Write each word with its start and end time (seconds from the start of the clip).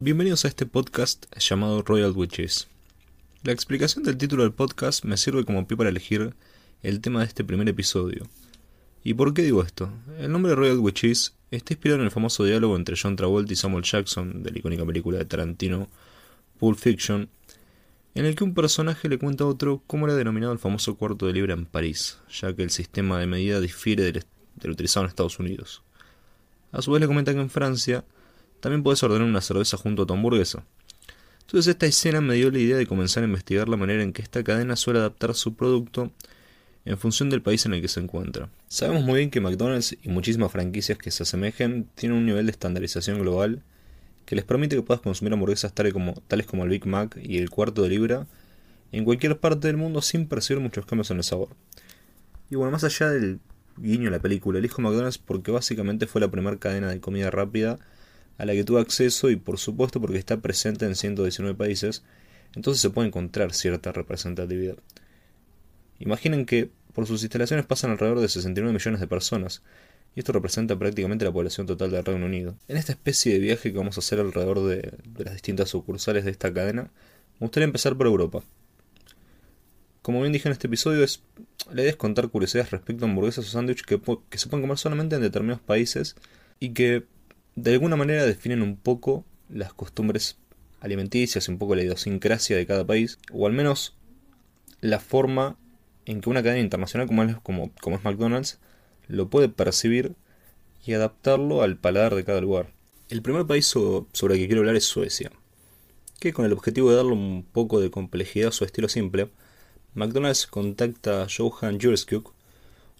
Bienvenidos 0.00 0.44
a 0.44 0.48
este 0.48 0.64
podcast 0.64 1.26
llamado 1.36 1.82
Royal 1.82 2.12
Witches. 2.12 2.68
La 3.42 3.52
explicación 3.52 4.04
del 4.04 4.16
título 4.16 4.44
del 4.44 4.52
podcast 4.52 5.04
me 5.04 5.16
sirve 5.16 5.44
como 5.44 5.66
pie 5.66 5.76
para 5.76 5.90
elegir 5.90 6.34
el 6.82 7.00
tema 7.00 7.20
de 7.20 7.26
este 7.26 7.42
primer 7.42 7.68
episodio. 7.68 8.28
¿Y 9.02 9.14
por 9.14 9.34
qué 9.34 9.42
digo 9.42 9.62
esto? 9.62 9.90
El 10.20 10.30
nombre 10.30 10.54
Royal 10.54 10.78
Witches 10.78 11.34
está 11.50 11.72
inspirado 11.72 12.00
en 12.00 12.04
el 12.04 12.12
famoso 12.12 12.44
diálogo 12.44 12.76
entre 12.76 12.96
John 12.96 13.16
Travolta 13.16 13.52
y 13.52 13.56
Samuel 13.56 13.82
Jackson 13.82 14.44
de 14.44 14.52
la 14.52 14.58
icónica 14.58 14.86
película 14.86 15.18
de 15.18 15.24
Tarantino 15.24 15.88
Pulp 16.60 16.78
Fiction, 16.78 17.28
en 18.14 18.26
el 18.26 18.34
que 18.34 18.44
un 18.44 18.54
personaje 18.54 19.08
le 19.08 19.18
cuenta 19.18 19.44
a 19.44 19.46
otro 19.46 19.82
cómo 19.86 20.06
era 20.06 20.16
denominado 20.16 20.52
el 20.52 20.58
famoso 20.58 20.96
cuarto 20.96 21.26
de 21.26 21.32
libra 21.32 21.54
en 21.54 21.66
París, 21.66 22.18
ya 22.30 22.54
que 22.54 22.62
el 22.62 22.70
sistema 22.70 23.18
de 23.18 23.26
medida 23.26 23.60
difiere 23.60 24.02
del, 24.04 24.24
utilizado 24.70 25.04
en 25.04 25.10
Estados 25.10 25.38
Unidos. 25.38 25.82
A 26.72 26.82
su 26.82 26.90
vez 26.90 27.00
le 27.00 27.06
comenta 27.06 27.32
que 27.32 27.40
en 27.40 27.50
Francia 27.50 28.04
también 28.60 28.82
puedes 28.82 29.02
ordenar 29.02 29.26
una 29.26 29.40
cerveza 29.40 29.76
junto 29.76 30.02
a 30.02 30.06
tu 30.06 30.14
hamburguesa. 30.14 30.64
Entonces 31.40 31.68
esta 31.68 31.86
escena 31.86 32.20
me 32.20 32.34
dio 32.34 32.50
la 32.50 32.58
idea 32.58 32.76
de 32.76 32.86
comenzar 32.86 33.22
a 33.22 33.26
investigar 33.26 33.68
la 33.68 33.76
manera 33.76 34.02
en 34.02 34.12
que 34.12 34.22
esta 34.22 34.44
cadena 34.44 34.76
suele 34.76 35.00
adaptar 35.00 35.34
su 35.34 35.54
producto 35.54 36.12
en 36.84 36.98
función 36.98 37.30
del 37.30 37.42
país 37.42 37.66
en 37.66 37.74
el 37.74 37.82
que 37.82 37.88
se 37.88 38.00
encuentra. 38.00 38.48
Sabemos 38.68 39.04
muy 39.04 39.18
bien 39.18 39.30
que 39.30 39.40
McDonald's 39.40 39.96
y 40.02 40.08
muchísimas 40.08 40.52
franquicias 40.52 40.98
que 40.98 41.10
se 41.10 41.24
asemejen 41.24 41.88
tienen 41.94 42.18
un 42.18 42.26
nivel 42.26 42.46
de 42.46 42.52
estandarización 42.52 43.18
global 43.20 43.62
que 44.30 44.36
les 44.36 44.44
permite 44.44 44.76
que 44.76 44.82
puedas 44.82 45.00
consumir 45.00 45.32
hamburguesas 45.32 45.74
tales 45.74 45.92
como, 45.92 46.14
tales 46.28 46.46
como 46.46 46.62
el 46.62 46.70
Big 46.70 46.86
Mac 46.86 47.18
y 47.20 47.38
el 47.38 47.50
cuarto 47.50 47.82
de 47.82 47.88
libra 47.88 48.28
en 48.92 49.04
cualquier 49.04 49.40
parte 49.40 49.66
del 49.66 49.76
mundo 49.76 50.02
sin 50.02 50.28
percibir 50.28 50.62
muchos 50.62 50.86
cambios 50.86 51.10
en 51.10 51.16
el 51.16 51.24
sabor. 51.24 51.48
Y 52.48 52.54
bueno, 52.54 52.70
más 52.70 52.84
allá 52.84 53.10
del 53.10 53.40
guiño 53.76 54.06
a 54.06 54.12
la 54.12 54.20
película, 54.20 54.60
elijo 54.60 54.80
McDonald's 54.82 55.18
porque 55.18 55.50
básicamente 55.50 56.06
fue 56.06 56.20
la 56.20 56.30
primera 56.30 56.56
cadena 56.58 56.90
de 56.90 57.00
comida 57.00 57.32
rápida 57.32 57.80
a 58.38 58.44
la 58.44 58.52
que 58.52 58.62
tuve 58.62 58.80
acceso 58.80 59.30
y 59.30 59.34
por 59.34 59.58
supuesto 59.58 60.00
porque 60.00 60.18
está 60.18 60.36
presente 60.36 60.86
en 60.86 60.94
119 60.94 61.58
países, 61.58 62.04
entonces 62.54 62.80
se 62.80 62.90
puede 62.90 63.08
encontrar 63.08 63.52
cierta 63.52 63.90
representatividad. 63.90 64.76
Imaginen 65.98 66.46
que 66.46 66.70
por 66.92 67.06
sus 67.06 67.22
instalaciones 67.22 67.66
pasan 67.66 67.90
alrededor 67.90 68.20
de 68.20 68.28
69 68.28 68.72
millones 68.72 69.00
de 69.00 69.06
personas, 69.06 69.62
y 70.14 70.20
esto 70.20 70.32
representa 70.32 70.78
prácticamente 70.78 71.24
la 71.24 71.32
población 71.32 71.66
total 71.66 71.90
del 71.90 72.04
Reino 72.04 72.26
Unido. 72.26 72.56
En 72.68 72.76
esta 72.76 72.92
especie 72.92 73.32
de 73.32 73.38
viaje 73.38 73.70
que 73.70 73.78
vamos 73.78 73.96
a 73.96 74.00
hacer 74.00 74.18
alrededor 74.18 74.64
de, 74.66 74.92
las 75.24 75.34
distintas 75.34 75.68
sucursales 75.68 76.24
de 76.24 76.30
esta 76.30 76.52
cadena, 76.52 76.90
me 77.38 77.46
gustaría 77.46 77.64
empezar 77.64 77.96
por 77.96 78.06
Europa. 78.06 78.42
Como 80.02 80.20
bien 80.20 80.32
dije 80.32 80.48
en 80.48 80.52
este 80.52 80.66
episodio, 80.66 81.04
es, 81.04 81.22
la 81.70 81.82
idea 81.82 81.90
es 81.90 81.96
contar 81.96 82.28
curiosidades 82.28 82.70
respecto 82.70 83.04
a 83.04 83.08
hamburguesas 83.08 83.46
o 83.46 83.50
sándwiches 83.50 83.86
que, 83.86 84.00
que 84.28 84.38
se 84.38 84.48
pueden 84.48 84.62
comer 84.62 84.78
solamente 84.78 85.16
en 85.16 85.22
determinados 85.22 85.62
países 85.62 86.16
y 86.58 86.70
que 86.70 87.04
de 87.54 87.72
alguna 87.72 87.96
manera 87.96 88.24
definen 88.24 88.62
un 88.62 88.76
poco 88.76 89.24
las 89.48 89.72
costumbres 89.72 90.38
alimenticias 90.80 91.46
y 91.46 91.50
un 91.50 91.58
poco 91.58 91.74
la 91.74 91.82
idiosincrasia 91.82 92.56
de 92.56 92.66
cada 92.66 92.86
país, 92.86 93.18
o 93.32 93.46
al 93.46 93.52
menos 93.52 93.94
la 94.80 94.98
forma 94.98 95.56
en 96.10 96.20
que 96.20 96.30
una 96.30 96.42
cadena 96.42 96.60
internacional 96.60 97.06
como 97.06 97.22
es, 97.22 97.36
como, 97.36 97.70
es 97.96 98.04
McDonald's 98.04 98.58
lo 99.06 99.28
puede 99.28 99.48
percibir 99.48 100.14
y 100.84 100.92
adaptarlo 100.92 101.62
al 101.62 101.76
paladar 101.76 102.14
de 102.14 102.24
cada 102.24 102.40
lugar. 102.40 102.72
El 103.08 103.22
primer 103.22 103.46
país 103.46 103.66
sobre 103.66 104.34
el 104.34 104.40
que 104.40 104.46
quiero 104.46 104.60
hablar 104.60 104.76
es 104.76 104.84
Suecia, 104.84 105.30
que 106.18 106.32
con 106.32 106.44
el 106.44 106.52
objetivo 106.52 106.90
de 106.90 106.96
darle 106.96 107.12
un 107.12 107.44
poco 107.44 107.80
de 107.80 107.90
complejidad 107.90 108.48
a 108.48 108.52
su 108.52 108.64
estilo 108.64 108.88
simple, 108.88 109.30
McDonald's 109.94 110.46
contacta 110.46 111.22
a 111.22 111.26
Johan 111.28 111.80
Jureskuk, 111.80 112.32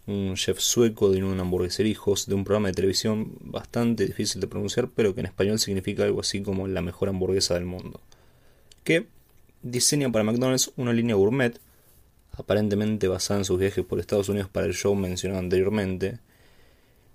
un 0.07 0.35
chef 0.35 0.59
sueco 0.61 1.11
de 1.11 1.23
una 1.23 1.43
hamburguesería 1.43 1.97
de 2.27 2.35
un 2.35 2.45
programa 2.45 2.69
de 2.69 2.75
televisión 2.75 3.37
bastante 3.41 4.07
difícil 4.07 4.41
de 4.41 4.49
pronunciar, 4.49 4.89
pero 4.89 5.15
que 5.15 5.21
en 5.21 5.27
español 5.27 5.59
significa 5.59 6.05
algo 6.05 6.21
así 6.21 6.43
como 6.43 6.67
la 6.67 6.83
mejor 6.83 7.09
hamburguesa 7.09 7.55
del 7.55 7.67
mundo, 7.67 8.01
que 8.83 9.07
diseña 9.63 10.11
para 10.11 10.25
McDonald's 10.25 10.73
una 10.77 10.93
línea 10.93 11.15
gourmet 11.15 11.61
aparentemente 12.41 13.09
basada 13.09 13.41
en 13.41 13.45
sus 13.45 13.59
viajes 13.59 13.85
por 13.85 14.01
Estados 14.01 14.29
Unidos 14.29 14.49
para 14.49 14.67
el 14.67 14.75
show 14.75 14.95
mencionado 14.95 15.41
anteriormente, 15.41 16.19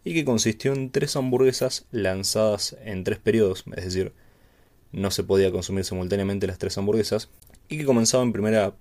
y 0.04 0.14
que 0.14 0.24
consistió 0.24 0.74
en 0.74 0.92
tres 0.92 1.16
hamburguesas 1.16 1.88
lanzadas 1.92 2.78
en 2.84 3.04
tres 3.04 3.20
periodos, 3.20 3.66
es 3.76 3.86
decir, 3.86 4.14
no 4.92 5.12
se 5.12 5.24
podía 5.24 5.52
consumir 5.52 5.84
simultáneamente 5.84 6.48
las 6.48 6.58
tres 6.58 6.78
hamburguesas, 6.78 7.30
y 7.68 7.78
que 7.78 7.86
comenzaba 7.86 8.24
en 8.24 8.32
primera, 8.32 8.76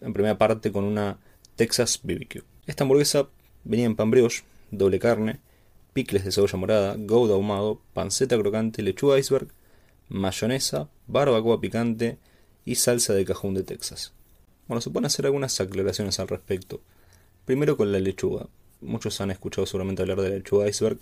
en 0.00 0.12
primera 0.12 0.38
parte 0.38 0.70
con 0.70 0.84
una 0.84 1.18
Texas 1.56 2.00
BBQ. 2.02 2.44
Esta 2.66 2.84
hamburguesa 2.84 3.28
venía 3.64 3.86
en 3.86 3.96
pan 3.96 4.10
brioche, 4.10 4.44
doble 4.70 4.98
carne, 4.98 5.40
picles 5.94 6.24
de 6.24 6.32
cebolla 6.32 6.58
morada, 6.58 6.96
gouda 6.98 7.34
ahumado, 7.34 7.80
panceta 7.94 8.38
crocante, 8.38 8.82
lechuga 8.82 9.18
iceberg, 9.18 9.48
mayonesa, 10.08 10.88
barbacoa 11.06 11.60
picante 11.60 12.18
y 12.64 12.76
salsa 12.76 13.14
de 13.14 13.24
cajón 13.24 13.54
de 13.54 13.62
Texas. 13.62 14.12
Bueno, 14.68 14.82
se 14.82 14.90
pueden 14.90 15.06
hacer 15.06 15.24
algunas 15.24 15.58
aclaraciones 15.60 16.20
al 16.20 16.28
respecto. 16.28 16.80
Primero 17.46 17.76
con 17.76 17.90
la 17.90 17.98
lechuga. 17.98 18.46
Muchos 18.82 19.20
han 19.20 19.30
escuchado 19.30 19.66
seguramente 19.66 20.02
hablar 20.02 20.20
de 20.20 20.28
la 20.28 20.36
lechuga 20.36 20.68
iceberg 20.68 20.98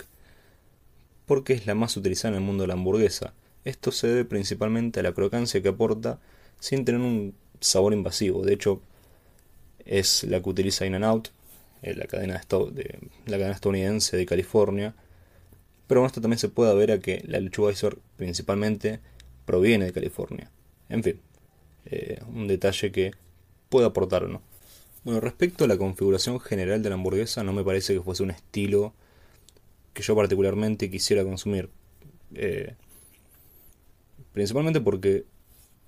porque 1.26 1.52
es 1.52 1.66
la 1.66 1.74
más 1.74 1.96
utilizada 1.96 2.34
en 2.34 2.42
el 2.42 2.46
mundo 2.46 2.62
de 2.62 2.68
la 2.68 2.74
hamburguesa. 2.74 3.34
Esto 3.64 3.90
se 3.90 4.06
debe 4.06 4.24
principalmente 4.24 5.00
a 5.00 5.02
la 5.02 5.12
crocancia 5.12 5.60
que 5.60 5.68
aporta 5.68 6.20
sin 6.60 6.84
tener 6.84 7.00
un 7.00 7.34
sabor 7.60 7.92
invasivo. 7.92 8.44
De 8.44 8.54
hecho, 8.54 8.80
es 9.84 10.22
la 10.22 10.40
que 10.40 10.48
utiliza 10.48 10.86
In-N-Out, 10.86 11.28
eh, 11.82 11.94
la 11.94 12.06
cadena, 12.06 12.40
de, 12.72 12.98
la 13.26 13.36
cadena 13.36 13.54
estadounidense 13.54 14.16
de 14.16 14.26
California. 14.26 14.94
Pero 15.88 16.00
con 16.00 16.06
esto 16.06 16.20
también 16.20 16.38
se 16.38 16.48
puede 16.48 16.72
ver 16.76 16.92
a 16.92 17.00
que 17.00 17.24
la 17.26 17.40
lechuga 17.40 17.72
iceberg 17.72 17.98
principalmente 18.16 19.00
proviene 19.44 19.86
de 19.86 19.92
California. 19.92 20.50
En 20.88 21.02
fin, 21.02 21.20
eh, 21.86 22.20
un 22.28 22.46
detalle 22.46 22.92
que 22.92 23.12
puede 23.68 23.86
aportar 23.86 24.24
o 24.24 24.28
no. 24.28 24.42
Bueno, 25.04 25.20
respecto 25.20 25.64
a 25.64 25.68
la 25.68 25.78
configuración 25.78 26.40
general 26.40 26.82
de 26.82 26.88
la 26.88 26.96
hamburguesa, 26.96 27.44
no 27.44 27.52
me 27.52 27.62
parece 27.62 27.94
que 27.94 28.00
fuese 28.00 28.22
un 28.22 28.32
estilo 28.32 28.92
que 29.94 30.02
yo 30.02 30.16
particularmente 30.16 30.90
quisiera 30.90 31.22
consumir. 31.24 31.70
Eh, 32.34 32.74
principalmente 34.32 34.80
porque 34.80 35.24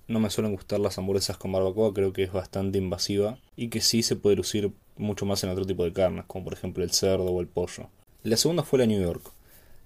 no 0.07 0.19
me 0.19 0.29
suelen 0.29 0.53
gustar 0.53 0.79
las 0.79 0.97
hamburguesas 0.97 1.37
con 1.37 1.51
barbacoa, 1.51 1.93
creo 1.93 2.13
que 2.13 2.23
es 2.23 2.31
bastante 2.31 2.77
invasiva 2.77 3.37
y 3.55 3.67
que 3.67 3.81
sí 3.81 4.03
se 4.03 4.15
puede 4.15 4.37
lucir 4.37 4.71
mucho 4.97 5.25
más 5.25 5.43
en 5.43 5.49
otro 5.49 5.65
tipo 5.65 5.83
de 5.83 5.93
carnes, 5.93 6.25
como 6.25 6.45
por 6.45 6.53
ejemplo 6.53 6.83
el 6.83 6.91
cerdo 6.91 7.25
o 7.25 7.41
el 7.41 7.47
pollo. 7.47 7.89
La 8.23 8.37
segunda 8.37 8.63
fue 8.63 8.79
la 8.79 8.85
New 8.85 9.01
York. 9.01 9.31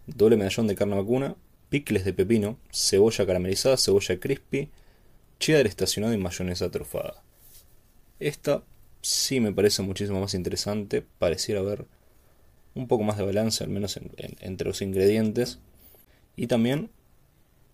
Doble 0.06 0.38
medallón 0.38 0.68
de 0.68 0.76
carne 0.76 0.96
vacuna, 0.96 1.36
picles 1.70 2.06
de 2.06 2.14
pepino, 2.14 2.58
cebolla 2.72 3.26
caramelizada, 3.26 3.78
cebolla 3.78 4.20
crispy, 4.20 4.70
cheddar 5.40 5.66
estacionado 5.66 6.14
y 6.14 6.18
mayonesa 6.18 6.70
trufada. 6.70 7.23
Esta 8.20 8.64
sí 9.02 9.40
me 9.40 9.52
parece 9.52 9.82
muchísimo 9.82 10.20
más 10.22 10.34
interesante, 10.34 11.06
pareciera 11.20 11.60
haber 11.60 11.86
un 12.76 12.88
poco 12.88 13.04
más 13.04 13.18
de 13.18 13.26
balance, 13.26 13.64
al 13.64 13.70
menos 13.70 14.00
entre 14.18 14.68
los 14.68 14.82
ingredientes. 14.82 15.60
Y 16.36 16.48
también 16.48 16.90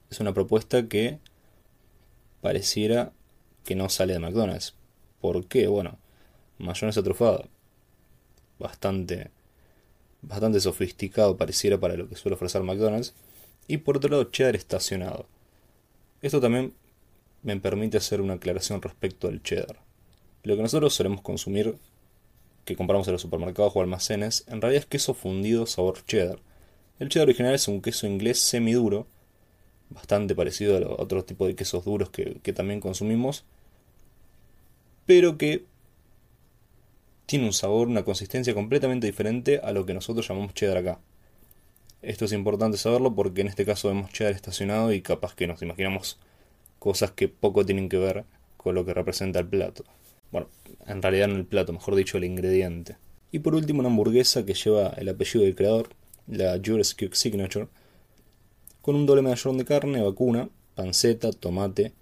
es 0.10 0.20
una 0.20 0.34
propuesta 0.34 0.88
que 0.88 1.20
pareciera 2.42 3.14
que 3.64 3.76
no 3.76 3.90
sale 3.90 4.14
de 4.14 4.20
McDonald's. 4.20 4.74
¿Por 5.22 5.46
qué? 5.46 5.68
Bueno, 5.68 5.98
mayonesa 6.58 7.04
trufada. 7.04 7.46
Bastante, 8.58 9.32
bastante 10.22 10.60
sofisticado 10.60 11.38
pareciera 11.38 11.80
para 11.80 11.96
lo 11.96 12.10
que 12.10 12.16
suele 12.16 12.36
ofrecer 12.36 12.64
McDonald's. 12.64 13.14
Y 13.68 13.78
por 13.78 13.98
otro 13.98 14.10
lado, 14.10 14.26
cheddar 14.26 14.56
estacionado. 14.56 15.28
Esto 16.22 16.42
también 16.42 16.74
me 17.44 17.58
permite 17.58 17.98
hacer 17.98 18.20
una 18.20 18.34
aclaración 18.34 18.82
respecto 18.82 19.28
al 19.28 19.44
cheddar. 19.44 19.80
Lo 20.44 20.56
que 20.56 20.62
nosotros 20.62 20.94
solemos 20.94 21.22
consumir, 21.22 21.76
que 22.66 22.76
compramos 22.76 23.08
en 23.08 23.14
los 23.14 23.22
supermercados 23.22 23.74
o 23.76 23.82
almacenes, 23.82 24.46
en 24.47 24.62
realidad 24.62 24.84
es 24.84 24.88
queso 24.88 25.14
fundido 25.14 25.66
sabor 25.66 26.03
cheddar. 26.06 26.40
El 27.00 27.09
cheddar 27.09 27.28
original 27.28 27.53
es 27.53 27.68
un 27.68 27.82
queso 27.82 28.08
inglés 28.08 28.40
semiduro, 28.40 29.08
bastante 29.90 30.36
parecido 30.36 30.78
a 30.78 31.02
otros 31.02 31.26
tipos 31.26 31.47
de 31.47 31.56
quesos 31.56 31.84
duros 31.86 32.09
que, 32.09 32.40
que 32.44 32.53
también 32.53 32.80
consumimos, 32.80 33.46
pero 35.06 35.38
que 35.38 35.66
tiene 37.26 37.46
un 37.46 37.53
sabor, 37.53 37.88
una 37.88 38.03
consistencia 38.03 38.53
completamente 38.53 39.08
diferente 39.08 39.59
a 39.64 39.72
lo 39.72 39.85
que 39.85 39.94
nosotros 39.94 40.28
llamamos 40.28 40.53
cheddar 40.53 40.78
acá. 40.78 41.00
Esto 42.02 42.26
es 42.26 42.32
importante 42.32 42.78
saberlo 42.78 43.14
porque 43.14 43.42
en 43.42 43.47
este 43.47 43.66
caso 43.66 43.90
vemos 43.90 44.12
cheddar 44.12 44.34
estacionado 44.34 44.94
y 44.94 45.02
capaz 45.02 45.35
que 45.35 45.47
nos 45.47 45.62
imaginamos 45.62 46.18
cosas 46.80 47.12
que 47.12 47.28
poco 47.28 47.66
tienen 47.66 47.90
que 47.90 47.97
ver 47.97 48.24
con 48.58 48.74
lo 48.74 48.85
que 48.85 48.94
representa 48.94 49.40
el 49.40 49.47
plato. 49.47 49.84
Bueno, 50.31 50.47
en 50.85 51.02
realidad 51.02 51.29
en 51.29 51.37
el 51.37 51.46
plato, 51.46 51.73
mejor 51.73 51.96
dicho, 51.96 52.17
el 52.17 52.23
ingrediente. 52.23 52.97
Y 53.31 53.40
por 53.40 53.55
último, 53.55 53.79
una 53.79 53.90
hamburguesa 53.90 54.46
que 54.46 54.53
lleva 54.53 54.90
el 54.97 55.09
apellido 55.09 55.46
del 55.46 55.55
creador, 55.55 55.90
la 56.28 56.59
Cook 56.61 57.14
Signature, 57.14 57.67
con 58.81 58.96
un 58.96 59.05
doble 59.05 59.22
medallón 59.22 59.58
de 59.58 59.66
carne, 59.66 60.02
vacuna, 60.02 60.49
panceta, 60.76 61.31
tomate, 61.31 61.93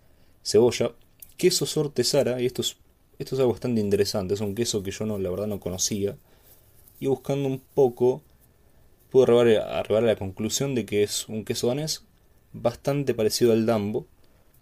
cebolla, 0.44 0.92
queso 1.38 1.66
sortesara, 1.66 2.42
y 2.42 2.46
esto 2.46 2.62
es, 2.62 2.78
esto 3.20 3.36
es 3.36 3.40
algo 3.40 3.54
bastante 3.54 3.82
interesante, 3.82 4.34
es 4.34 4.42
un 4.42 4.56
queso 4.56 4.84
que 4.84 4.92
yo 4.92 5.06
no, 5.06 5.18
la 5.18 5.30
verdad 5.30 5.48
no 5.48 5.60
conocía, 5.60 6.18
y 7.00 7.08
buscando 7.08 7.48
un 7.48 7.62
poco 7.74 8.22
pude 9.12 9.24
arribar, 9.24 9.48
arribar 9.72 10.04
a 10.04 10.08
la 10.08 10.16
conclusión 10.16 10.76
de 10.76 10.86
que 10.86 11.04
es 11.04 11.28
un 11.30 11.46
queso 11.46 11.68
danés 11.68 12.04
bastante 12.54 13.14
parecido 13.14 13.52
al 13.52 13.66
dambo, 13.66 14.06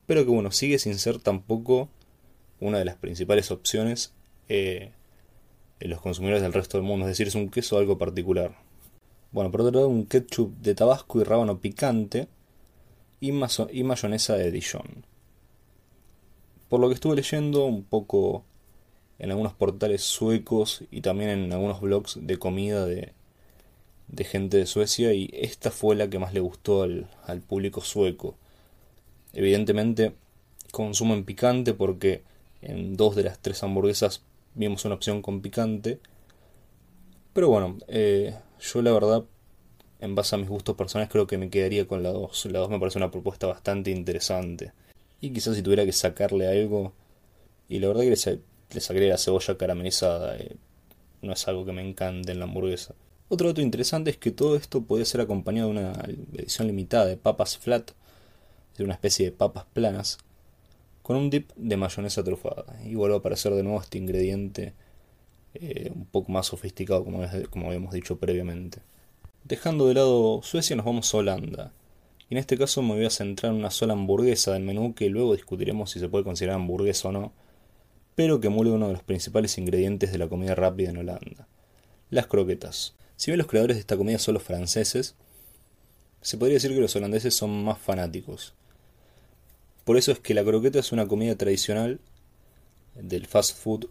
pero 0.06 0.23
que 0.23 0.31
bueno, 0.31 0.51
sigue 0.51 0.79
sin 0.79 0.97
ser 0.97 1.19
tampoco 1.19 1.89
una 2.60 2.80
de 2.80 2.86
las 2.86 2.96
principales 2.96 3.52
opciones 3.52 4.13
eh, 4.50 4.92
en 5.80 5.90
los 5.90 6.02
consumidores 6.02 6.42
del 6.42 6.54
resto 6.54 6.78
del 6.78 6.88
mundo, 6.88 7.06
es 7.06 7.12
decir, 7.12 7.28
es 7.28 7.36
un 7.36 7.50
queso 7.50 7.78
algo 7.78 7.98
particular. 7.98 8.56
Bueno, 9.31 9.52
por 9.52 9.62
otro 9.62 9.74
lado, 9.74 9.90
un 9.90 10.06
ketchup 10.06 10.56
de 10.60 10.75
tabasco 10.75 11.19
y 11.19 11.24
rábano 11.24 11.60
picante 11.60 12.28
y, 13.19 13.30
y 13.30 13.84
mayonesa 13.84 14.38
de 14.38 14.52
Dijon. 14.52 15.06
Por 16.69 16.80
lo 16.80 16.88
que 16.88 16.94
estuve 16.94 17.16
leyendo 17.16 17.66
un 17.66 17.84
poco 17.84 18.46
en 19.19 19.31
algunos 19.31 19.54
portales 19.54 20.02
suecos 20.02 20.84
y 20.92 21.02
también 21.02 21.30
en 21.30 21.54
algunos 21.54 21.81
blogs 21.81 22.18
de 22.22 22.38
comida 22.38 22.86
de, 22.86 23.13
de 24.07 24.24
gente 24.24 24.57
de 24.57 24.66
Suecia 24.66 25.13
y 25.13 25.30
esta 25.34 25.72
fue 25.72 25.96
la 25.96 26.10
que 26.10 26.19
más 26.19 26.34
le 26.34 26.40
gustó 26.40 26.84
al, 26.84 27.10
al 27.25 27.42
público 27.42 27.81
sueco. 27.81 28.36
Evidentemente 29.34 30.13
consumen 30.72 31.25
picante 31.25 31.74
porque 31.74 32.24
en 32.65 32.95
dos 32.95 33.15
de 33.15 33.23
las 33.23 33.39
tres 33.39 33.63
hamburguesas 33.63 34.21
vimos 34.56 34.85
una 34.85 34.95
opción 34.95 35.21
con 35.21 35.41
picante. 35.41 36.00
Pero 37.33 37.50
bueno, 37.50 37.77
eh, 37.88 38.35
yo 38.59 38.81
la 38.81 38.91
verdad, 38.91 39.25
en 40.00 40.15
base 40.15 40.35
a 40.35 40.38
mis 40.38 40.50
gustos 40.50 40.75
personales, 40.75 41.09
creo 41.12 41.27
que 41.27 41.38
me 41.38 41.50
quedaría 41.50 41.88
con 41.88 42.01
la 42.01 42.12
2. 42.12 42.45
La 42.47 42.59
2 42.59 42.69
me 42.69 42.79
parece 42.79 42.97
una 42.97 43.12
propuesta 43.12 43.47
bastante 43.47 43.91
interesante. 43.91 44.73
Y 45.21 45.31
quizás 45.31 45.56
si 45.56 45.62
tuviera 45.62 45.85
que 45.85 45.91
sacarle 45.91 46.47
algo, 46.47 46.94
y 47.67 47.79
la 47.79 47.88
verdad 47.88 48.03
que 48.03 48.09
le, 48.12 49.00
le 49.00 49.09
la 49.09 49.18
cebolla 49.18 49.57
caramelizada, 49.57 50.38
eh, 50.38 50.56
no 51.21 51.33
es 51.33 51.47
algo 51.47 51.65
que 51.65 51.73
me 51.73 51.88
encante 51.88 52.31
en 52.31 52.39
la 52.39 52.45
hamburguesa. 52.45 52.95
Otro 53.27 53.47
dato 53.47 53.61
interesante 53.61 54.11
es 54.11 54.18
que 54.18 54.31
todo 54.31 54.56
esto 54.56 54.83
puede 54.83 55.03
ser 55.06 55.19
acompañado 55.19 55.69
de 55.69 55.79
una 55.79 55.94
edición 56.33 56.68
limitada 56.68 57.06
de 57.06 57.18
papas 57.18 57.57
flat, 57.57 57.91
de 58.77 58.83
una 58.83 58.94
especie 58.94 59.25
de 59.25 59.31
papas 59.31 59.65
planas, 59.73 60.19
con 61.06 61.18
un 61.18 61.30
dip 61.30 61.52
de 61.56 61.78
mayonesa 61.78 62.24
trufada. 62.24 62.66
Y 62.84 62.96
vuelve 62.96 63.13
a 63.13 63.19
aparecer 63.19 63.54
de 63.54 63.62
nuevo 63.62 63.80
este 63.80 64.00
ingrediente 64.00 64.74
eh, 65.54 65.92
un 65.94 66.07
poco 66.07 66.31
más 66.31 66.48
sofisticado, 66.48 67.04
como, 67.04 67.22
como 67.52 67.68
habíamos 67.68 67.94
dicho 67.94 68.18
previamente. 68.18 68.80
Dejando 69.44 69.86
de 69.88 69.94
lado 69.94 70.42
Suecia, 70.42 70.75
nos 70.75 70.84
vamos 70.84 71.13
a 71.13 71.18
Holanda. 71.18 71.74
Y 72.28 72.34
en 72.34 72.40
este 72.40 72.57
caso 72.57 72.81
me 72.81 72.96
voy 72.96 73.06
a 73.06 73.12
centrar 73.12 73.52
en 73.54 73.60
una 73.60 73.69
sola 73.69 73.94
hamburguesa 73.94 74.54
del 74.54 74.63
menú 74.63 74.96
que 74.96 75.07
luego 75.10 75.36
discutiremos 75.36 75.92
si 75.92 76.00
se 76.00 76.10
puede 76.10 76.24
considerar 76.24 76.56
hamburguesa 76.56 77.10
o 77.10 77.12
no, 77.12 77.34
pero 78.16 78.40
que 78.40 78.50
mueve 78.50 78.72
uno 78.72 78.88
de 78.88 78.94
los 78.94 79.04
principales 79.04 79.60
ingredientes 79.60 80.12
de 80.12 80.18
la 80.18 80.28
comida 80.28 80.56
rápida 80.56 80.90
en 80.90 80.98
Holanda, 80.98 81.48
las 82.10 82.25
croquetas. 82.25 82.96
Si 83.16 83.30
bien 83.30 83.38
los 83.38 83.46
creadores 83.46 83.78
de 83.78 83.81
esta 83.81 83.96
comida 83.96 84.18
son 84.18 84.34
los 84.34 84.44
franceses, 84.44 85.13
se 86.22 86.40
podría 86.40 86.56
decir 86.56 86.72
que 86.72 86.81
los 86.81 86.96
holandeses 86.96 87.36
son 87.36 87.63
más 87.63 87.78
fanáticos. 87.78 88.56
Por 89.85 89.97
eso 89.97 90.11
es 90.11 90.19
que 90.19 90.33
la 90.33 90.43
croqueta 90.43 90.79
es 90.79 90.91
una 90.91 91.07
comida 91.07 91.35
tradicional 91.35 91.99
del 92.95 93.27
fast 93.27 93.55
food 93.55 93.85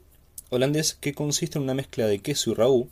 holandés 0.51 0.95
que 0.95 1.15
consiste 1.15 1.57
en 1.57 1.65
una 1.65 1.75
mezcla 1.75 2.07
de 2.07 2.19
queso 2.19 2.51
y 2.51 2.55
raú. 2.55 2.89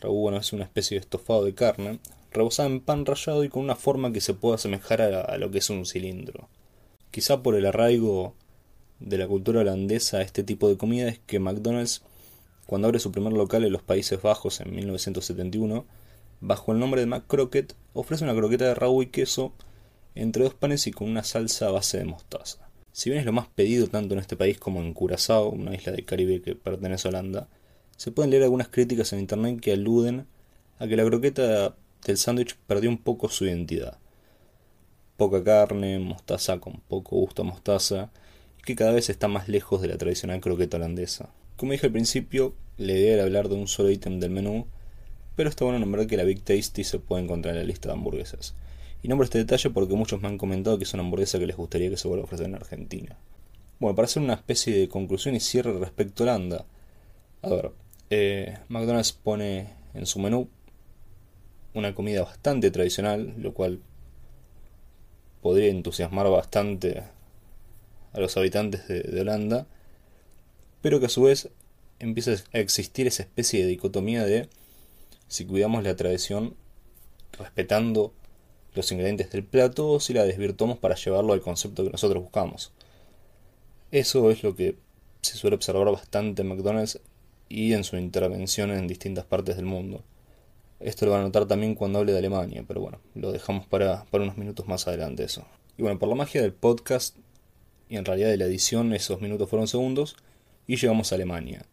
Raú 0.00 0.14
bueno, 0.14 0.38
es 0.38 0.52
una 0.52 0.64
especie 0.64 0.96
de 0.96 1.02
estofado 1.02 1.44
de 1.44 1.54
carne, 1.54 2.00
rebozada 2.30 2.68
en 2.70 2.80
pan 2.80 3.06
rallado 3.06 3.44
y 3.44 3.50
con 3.50 3.62
una 3.62 3.76
forma 3.76 4.12
que 4.12 4.20
se 4.20 4.34
pueda 4.34 4.54
asemejar 4.54 5.02
a, 5.02 5.36
lo 5.36 5.50
que 5.50 5.58
es 5.58 5.68
un 5.68 5.84
cilindro. 5.84 6.48
Quizá 7.10 7.42
por 7.42 7.54
el 7.54 7.66
arraigo 7.66 8.34
de 8.98 9.18
la 9.18 9.28
cultura 9.28 9.60
holandesa 9.60 10.18
a 10.18 10.22
este 10.22 10.42
tipo 10.42 10.68
de 10.68 10.78
comida 10.78 11.08
es 11.08 11.18
que 11.18 11.38
McDonald's 11.38 12.02
cuando 12.64 12.88
abre 12.88 13.00
su 13.00 13.12
primer 13.12 13.34
local 13.34 13.64
en 13.64 13.72
los 13.72 13.82
Países 13.82 14.22
Bajos 14.22 14.60
en 14.62 14.74
1971, 14.74 15.84
bajo 16.40 16.72
el 16.72 16.78
nombre 16.78 17.02
de 17.02 17.06
McCrocket, 17.06 17.74
ofrece 17.92 18.24
una 18.24 18.34
croqueta 18.34 18.64
de 18.64 18.74
rabo 18.74 19.02
y 19.02 19.08
queso 19.08 19.52
entre 20.14 20.44
dos 20.44 20.54
panes 20.54 20.86
y 20.86 20.90
con 20.90 21.08
una 21.08 21.24
salsa 21.24 21.68
a 21.68 21.72
base 21.72 21.98
de 21.98 22.04
mostaza. 22.04 22.68
Si 22.92 23.08
bien 23.08 23.20
es 23.20 23.26
lo 23.26 23.32
más 23.32 23.48
pedido 23.48 23.86
tanto 23.86 24.14
en 24.14 24.20
este 24.20 24.36
país 24.36 24.58
como 24.58 24.80
en 24.80 24.92
Curazao, 24.92 25.48
una 25.48 25.74
isla 25.74 25.92
del 25.92 26.04
Caribe 26.04 26.42
que 26.42 26.54
pertenece 26.54 27.08
a 27.08 27.10
Holanda, 27.10 27.48
se 27.96 28.10
pueden 28.10 28.30
leer 28.30 28.42
algunas 28.42 28.68
críticas 28.68 29.12
en 29.12 29.20
internet 29.20 29.60
que 29.60 29.72
aluden 29.72 30.26
a 30.78 30.86
que 30.86 30.96
la 30.96 31.04
croqueta 31.04 31.74
del 32.04 32.18
sándwich 32.18 32.56
perdió 32.66 32.90
un 32.90 32.98
poco 32.98 33.28
su 33.28 33.46
identidad. 33.46 33.98
Poca 35.16 35.42
carne, 35.42 35.98
mostaza 35.98 36.58
con 36.58 36.80
poco 36.88 37.16
gusto 37.16 37.42
a 37.42 37.44
mostaza, 37.44 38.10
y 38.58 38.62
que 38.62 38.76
cada 38.76 38.92
vez 38.92 39.08
está 39.08 39.28
más 39.28 39.48
lejos 39.48 39.80
de 39.80 39.88
la 39.88 39.98
tradicional 39.98 40.40
croqueta 40.40 40.76
holandesa. 40.76 41.30
Como 41.56 41.72
dije 41.72 41.86
al 41.86 41.92
principio, 41.92 42.54
la 42.76 42.92
idea 42.92 43.14
era 43.14 43.22
hablar 43.22 43.48
de 43.48 43.54
un 43.54 43.68
solo 43.68 43.90
ítem 43.90 44.20
del 44.20 44.30
menú, 44.30 44.66
pero 45.36 45.48
está 45.48 45.64
bueno 45.64 45.78
nombrar 45.78 46.06
que 46.06 46.16
la 46.16 46.24
Big 46.24 46.42
Tasty 46.42 46.84
se 46.84 46.98
puede 46.98 47.22
encontrar 47.22 47.54
en 47.54 47.60
la 47.60 47.66
lista 47.66 47.88
de 47.88 47.94
hamburguesas. 47.94 48.54
Y 49.02 49.08
nombro 49.08 49.24
este 49.24 49.38
detalle 49.38 49.70
porque 49.70 49.94
muchos 49.94 50.20
me 50.20 50.28
han 50.28 50.38
comentado 50.38 50.78
que 50.78 50.84
es 50.84 50.94
una 50.94 51.02
hamburguesa 51.02 51.38
que 51.38 51.46
les 51.46 51.56
gustaría 51.56 51.90
que 51.90 51.96
se 51.96 52.08
vuelva 52.08 52.22
a 52.22 52.26
ofrecer 52.26 52.46
en 52.46 52.54
Argentina. 52.54 53.18
Bueno, 53.80 53.96
para 53.96 54.06
hacer 54.06 54.22
una 54.22 54.34
especie 54.34 54.78
de 54.78 54.88
conclusión 54.88 55.34
y 55.34 55.40
cierre 55.40 55.76
respecto 55.78 56.22
a 56.22 56.26
Holanda. 56.26 56.64
A 57.42 57.48
ver, 57.48 57.72
eh, 58.10 58.58
McDonald's 58.68 59.12
pone 59.12 59.70
en 59.94 60.06
su 60.06 60.20
menú 60.20 60.48
una 61.74 61.94
comida 61.94 62.22
bastante 62.22 62.70
tradicional, 62.70 63.34
lo 63.38 63.54
cual 63.54 63.80
podría 65.40 65.70
entusiasmar 65.70 66.28
bastante 66.28 67.02
a 68.12 68.20
los 68.20 68.36
habitantes 68.36 68.86
de 68.86 69.20
Holanda 69.20 69.66
pero 70.82 70.98
que 71.00 71.06
a 71.06 71.08
su 71.08 71.22
vez 71.22 71.48
empieza 72.00 72.32
a 72.52 72.58
existir 72.58 73.06
esa 73.06 73.22
especie 73.22 73.62
de 73.62 73.68
dicotomía 73.68 74.24
de 74.24 74.48
si 75.28 75.46
cuidamos 75.46 75.84
la 75.84 75.96
tradición 75.96 76.54
respetando 77.38 78.12
los 78.74 78.90
ingredientes 78.92 79.30
del 79.30 79.44
plato 79.44 80.00
si 80.00 80.14
la 80.14 80.24
desvirtuamos 80.24 80.78
para 80.78 80.94
llevarlo 80.94 81.32
al 81.32 81.40
concepto 81.40 81.84
que 81.84 81.90
nosotros 81.90 82.22
buscamos. 82.22 82.72
Eso 83.90 84.30
es 84.30 84.42
lo 84.42 84.56
que 84.56 84.76
se 85.20 85.36
suele 85.36 85.56
observar 85.56 85.90
bastante 85.90 86.42
en 86.42 86.48
McDonald's 86.48 87.00
y 87.48 87.74
en 87.74 87.84
su 87.84 87.96
intervención 87.96 88.70
en 88.70 88.88
distintas 88.88 89.24
partes 89.24 89.56
del 89.56 89.66
mundo. 89.66 90.02
Esto 90.80 91.06
lo 91.06 91.12
van 91.12 91.20
a 91.20 91.24
notar 91.24 91.46
también 91.46 91.74
cuando 91.74 91.98
hable 91.98 92.12
de 92.12 92.18
Alemania, 92.18 92.64
pero 92.66 92.80
bueno, 92.80 92.98
lo 93.14 93.30
dejamos 93.30 93.66
para, 93.66 94.04
para 94.06 94.24
unos 94.24 94.36
minutos 94.36 94.66
más 94.66 94.88
adelante 94.88 95.24
eso. 95.24 95.46
Y 95.76 95.82
bueno, 95.82 95.98
por 95.98 96.08
la 96.08 96.14
magia 96.14 96.42
del 96.42 96.52
podcast 96.52 97.16
y 97.92 97.96
en 97.96 98.06
realidad 98.06 98.30
de 98.30 98.38
la 98.38 98.46
edición, 98.46 98.94
esos 98.94 99.20
minutos 99.20 99.50
fueron 99.50 99.68
segundos, 99.68 100.16
y 100.66 100.76
llegamos 100.76 101.12
a 101.12 101.16
Alemania. 101.16 101.66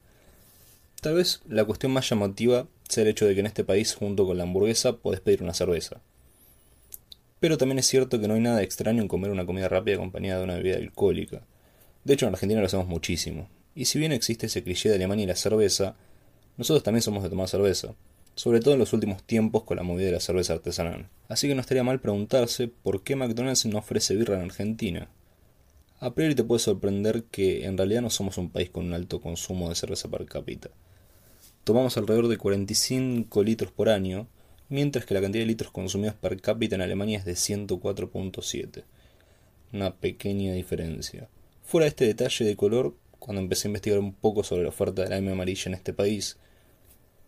Tal 1.01 1.15
vez 1.15 1.41
la 1.47 1.63
cuestión 1.63 1.93
más 1.93 2.09
llamativa 2.09 2.67
sea 2.89 3.03
el 3.03 3.09
hecho 3.09 3.25
de 3.25 3.33
que 3.33 3.39
en 3.39 3.45
este 3.45 3.63
país, 3.63 3.95
junto 3.95 4.25
con 4.25 4.37
la 4.37 4.43
hamburguesa, 4.43 4.97
podés 4.97 5.21
pedir 5.21 5.41
una 5.41 5.53
cerveza. 5.53 6.01
Pero 7.39 7.57
también 7.57 7.79
es 7.79 7.87
cierto 7.87 8.19
que 8.19 8.27
no 8.27 8.33
hay 8.33 8.41
nada 8.41 8.61
extraño 8.61 9.01
en 9.01 9.07
comer 9.07 9.31
una 9.31 9.45
comida 9.45 9.69
rápida 9.69 9.95
acompañada 9.95 10.39
de 10.39 10.43
una 10.43 10.55
bebida 10.55 10.77
alcohólica. 10.77 11.41
De 12.03 12.13
hecho, 12.13 12.27
en 12.27 12.33
Argentina 12.33 12.59
lo 12.59 12.65
hacemos 12.65 12.87
muchísimo. 12.87 13.49
Y 13.75 13.85
si 13.85 13.99
bien 13.99 14.11
existe 14.11 14.47
ese 14.47 14.63
cliché 14.63 14.89
de 14.89 14.95
Alemania 14.95 15.23
y 15.23 15.27
la 15.27 15.35
cerveza, 15.35 15.95
nosotros 16.57 16.83
también 16.83 17.01
somos 17.01 17.23
de 17.23 17.29
tomar 17.29 17.47
cerveza, 17.47 17.95
sobre 18.35 18.59
todo 18.59 18.73
en 18.73 18.79
los 18.79 18.91
últimos 18.91 19.23
tiempos 19.23 19.63
con 19.63 19.77
la 19.77 19.83
movida 19.83 20.07
de 20.07 20.13
la 20.13 20.19
cerveza 20.19 20.53
artesanal. 20.53 21.07
Así 21.29 21.47
que 21.47 21.55
no 21.55 21.61
estaría 21.61 21.83
mal 21.83 22.01
preguntarse 22.01 22.67
por 22.67 23.03
qué 23.03 23.15
McDonald's 23.15 23.65
no 23.65 23.79
ofrece 23.79 24.15
birra 24.15 24.35
en 24.35 24.41
Argentina. 24.41 25.09
A 26.01 26.13
priori 26.13 26.35
te 26.35 26.43
puede 26.43 26.59
sorprender 26.59 27.23
que 27.25 27.65
en 27.65 27.77
realidad 27.77 28.01
no 28.01 28.09
somos 28.09 28.37
un 28.37 28.49
país 28.49 28.69
con 28.69 28.85
un 28.85 28.93
alto 28.93 29.21
consumo 29.21 29.69
de 29.69 29.75
cerveza 29.75 30.09
per 30.09 30.25
cápita. 30.25 30.69
Tomamos 31.63 31.97
alrededor 31.97 32.27
de 32.27 32.37
45 32.37 33.43
litros 33.43 33.71
por 33.71 33.89
año, 33.89 34.27
mientras 34.69 35.05
que 35.05 35.13
la 35.13 35.21
cantidad 35.21 35.43
de 35.43 35.47
litros 35.47 35.71
consumidos 35.71 36.15
per 36.15 36.39
cápita 36.39 36.75
en 36.75 36.81
Alemania 36.81 37.19
es 37.19 37.25
de 37.25 37.33
104.7. 37.33 38.83
Una 39.73 39.95
pequeña 39.95 40.53
diferencia. 40.53 41.27
Fuera 41.63 41.85
de 41.85 41.89
este 41.89 42.05
detalle 42.05 42.45
de 42.45 42.55
color, 42.55 42.95
cuando 43.19 43.41
empecé 43.41 43.67
a 43.67 43.69
investigar 43.69 43.99
un 43.99 44.13
poco 44.13 44.43
sobre 44.43 44.63
la 44.63 44.69
oferta 44.69 45.03
de 45.03 45.09
la 45.09 45.17
amarilla 45.17 45.65
en 45.65 45.73
este 45.73 45.93
país, 45.93 46.37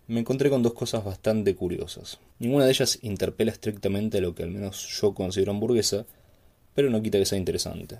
me 0.08 0.20
encontré 0.20 0.50
con 0.50 0.64
dos 0.64 0.74
cosas 0.74 1.04
bastante 1.04 1.56
curiosas. 1.56 2.20
Ninguna 2.40 2.66
de 2.66 2.72
ellas 2.72 3.00
interpela 3.02 3.52
estrictamente 3.52 4.18
a 4.18 4.22
lo 4.22 4.36
que 4.36 4.44
al 4.44 4.52
menos 4.52 4.88
yo 5.00 5.14
considero 5.14 5.52
hamburguesa, 5.52 6.06
pero 6.74 6.90
no 6.90 7.02
quita 7.02 7.18
que 7.18 7.26
sea 7.26 7.38
interesante. 7.38 7.98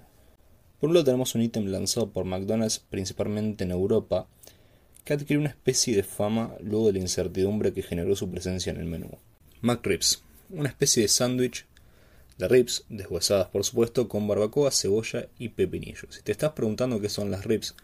Por 0.80 0.90
un 0.90 0.96
lado 0.96 1.06
tenemos 1.06 1.36
un 1.36 1.44
ítem 1.44 1.68
lanzado 1.68 2.10
por 2.10 2.26
McDonald's 2.26 2.80
principalmente 2.80 3.64
en 3.64 3.72
Europa, 3.72 4.28
que 5.04 5.14
adquirió 5.14 5.40
una 5.40 5.50
especie 5.50 5.96
de 5.96 6.04
fama 6.04 6.56
luego 6.60 6.88
de 6.88 6.94
la 6.94 7.00
incertidumbre 7.00 7.74
que 7.74 7.84
generó 7.84 8.16
su 8.16 8.30
presencia 8.30 8.72
en 8.72 8.78
el 8.78 8.86
menú. 8.86 9.10
McRibs, 9.62 10.24
una 10.50 10.70
especie 10.70 11.04
de 11.04 11.10
sándwich 11.10 11.66
de 12.38 12.48
ribs, 12.48 12.86
deshuesadas 12.90 13.48
por 13.48 13.64
supuesto, 13.64 14.08
con 14.08 14.28
barbacoa, 14.28 14.72
cebolla 14.72 15.28
y 15.38 15.50
pepinillo. 15.50 16.12
Si 16.12 16.22
te 16.22 16.32
estás 16.32 16.52
preguntando 16.52 17.00
qué 17.00 17.10
son 17.10 17.32
las 17.32 17.46
ribs, 17.46 17.76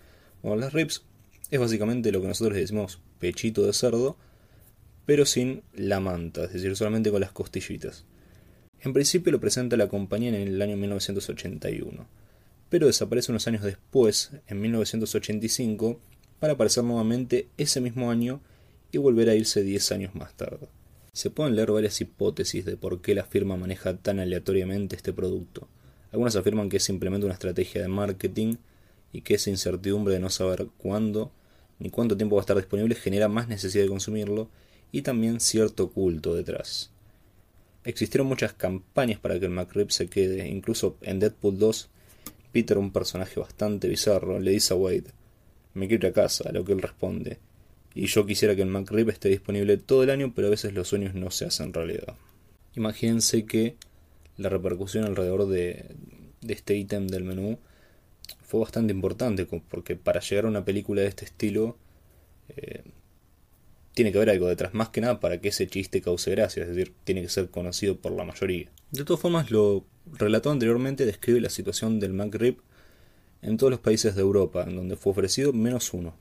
bueno, 0.42 0.58
las 0.58 0.74
ribs 0.74 1.04
es 1.52 1.60
básicamente 1.60 2.12
lo 2.12 2.22
que 2.22 2.28
nosotros 2.28 2.58
decimos 2.58 3.00
pechito 3.20 3.66
de 3.66 3.74
cerdo, 3.74 4.18
pero 5.06 5.26
sin 5.26 5.64
la 5.74 6.00
manta, 6.00 6.46
es 6.46 6.54
decir, 6.54 6.76
solamente 6.76 7.12
con 7.12 7.22
las 7.22 7.32
costillitas. 7.32 8.06
En 8.82 8.94
principio 8.94 9.32
lo 9.32 9.40
presenta 9.40 9.78
la 9.78 9.88
compañía 9.88 10.30
en 10.30 10.36
el 10.36 10.62
año 10.62 10.78
1981 10.78 12.08
pero 12.70 12.88
desaparece 12.88 13.32
unos 13.32 13.48
años 13.48 13.64
después, 13.64 14.32
en 14.48 14.62
1985, 14.62 16.00
para 16.40 16.54
aparecer 16.54 16.84
nuevamente 16.84 17.48
ese 17.58 17.82
mismo 17.82 18.12
año 18.12 18.42
y 18.92 18.98
volver 18.98 19.30
a 19.30 19.36
irse 19.36 19.64
10 19.64 19.92
años 19.92 20.16
más 20.16 20.34
tarde. 20.36 20.68
Se 21.18 21.32
pueden 21.32 21.56
leer 21.56 21.72
varias 21.72 22.00
hipótesis 22.00 22.64
de 22.64 22.78
por 22.78 23.02
qué 23.02 23.16
la 23.16 23.26
firma 23.26 23.58
maneja 23.58 23.98
tan 23.98 24.20
aleatoriamente 24.20 24.96
este 24.96 25.14
producto. 25.14 25.68
Algunas 26.12 26.36
afirman 26.36 26.70
que 26.70 26.78
es 26.78 26.84
simplemente 26.84 27.26
una 27.26 27.34
estrategia 27.34 27.82
de 27.82 27.88
marketing 27.88 28.58
y 29.12 29.22
que 29.22 29.34
esa 29.34 29.50
incertidumbre 29.50 30.14
de 30.14 30.20
no 30.20 30.30
saber 30.30 30.68
cuándo 30.78 31.32
ni 31.80 31.90
cuánto 31.90 32.16
tiempo 32.16 32.36
va 32.36 32.42
a 32.42 32.44
estar 32.44 32.56
disponible 32.56 32.94
genera 32.94 33.30
más 33.30 33.48
necesidad 33.48 33.86
de 33.86 33.90
consumirlo 33.90 34.52
y 34.92 35.02
también 35.02 35.40
cierto 35.40 35.90
culto 35.90 36.36
detrás. 36.36 36.92
Existieron 37.84 38.28
muchas 38.28 38.54
campañas 38.54 39.20
para 39.20 39.40
que 39.40 39.46
el 39.46 39.52
McRib 39.52 39.90
se 39.90 40.10
quede, 40.10 40.48
incluso 40.48 40.98
en 41.02 41.18
Deadpool 41.18 41.58
2, 41.58 41.90
Peter, 42.52 42.78
un 42.78 42.92
personaje 42.92 43.40
bastante 43.40 43.88
bizarro, 43.88 44.40
le 44.40 44.52
dice 44.52 44.76
a 44.76 44.78
Wade, 44.78 45.06
me 45.74 45.88
quiero 45.88 46.06
ir 46.06 46.12
a 46.12 46.14
casa, 46.14 46.48
a 46.48 46.52
lo 46.52 46.64
que 46.64 46.74
él 46.74 46.82
responde, 46.84 47.40
y 47.98 48.06
yo 48.06 48.28
quisiera 48.28 48.56
que 48.56 48.62
el 48.62 48.68
McRib 48.68 49.10
esté 49.10 49.30
disponible 49.30 49.78
todo 49.78 50.04
el 50.04 50.12
año, 50.12 50.32
pero 50.36 50.48
a 50.48 50.52
veces 50.52 50.72
los 50.74 50.88
sueños 50.88 51.16
no 51.16 51.32
se 51.32 51.46
hacen 51.46 51.74
realidad. 51.74 52.16
Imagínense 52.76 53.46
que 53.46 53.76
la 54.38 54.50
repercusión 54.50 55.04
alrededor 55.04 55.48
de, 55.48 55.96
de 56.42 56.54
este 56.54 56.78
ítem 56.78 57.08
del 57.08 57.24
menú 57.24 57.58
fue 58.44 58.60
bastante 58.60 58.94
importante, 58.94 59.48
porque 59.48 59.96
para 59.96 60.20
llegar 60.20 60.46
a 60.46 60.50
una 60.50 60.64
película 60.64 61.02
de 61.02 61.08
este 61.08 61.26
estilo 61.26 61.76
eh, 62.50 62.84
tiene 63.96 64.12
que 64.12 64.20
haber 64.20 64.30
algo 64.30 64.48
detrás, 64.48 64.76
más 64.76 64.90
que 64.90 65.02
nada 65.02 65.20
para 65.20 65.42
que 65.42 65.48
ese 65.48 65.66
chiste 65.66 66.00
cause 66.00 66.30
gracia, 66.30 66.62
es 66.62 66.70
decir, 66.70 66.94
tiene 67.04 67.24
que 67.24 67.30
ser 67.30 67.50
conocido 67.50 67.98
por 67.98 68.12
la 68.12 68.26
mayoría. 68.26 68.70
De 68.92 69.06
todas 69.06 69.20
formas, 69.20 69.50
lo 69.50 69.86
relatado 70.14 70.54
anteriormente 70.54 71.04
describe 71.08 71.42
la 71.42 71.50
situación 71.50 72.00
del 72.00 72.14
McRib 72.14 72.62
en 73.42 73.58
todos 73.58 73.72
los 73.72 73.80
países 73.80 74.14
de 74.14 74.22
Europa, 74.22 74.66
en 74.68 74.76
donde 74.76 74.98
fue 74.98 75.14
ofrecido 75.14 75.52
menos 75.52 75.94
uno, 75.94 76.14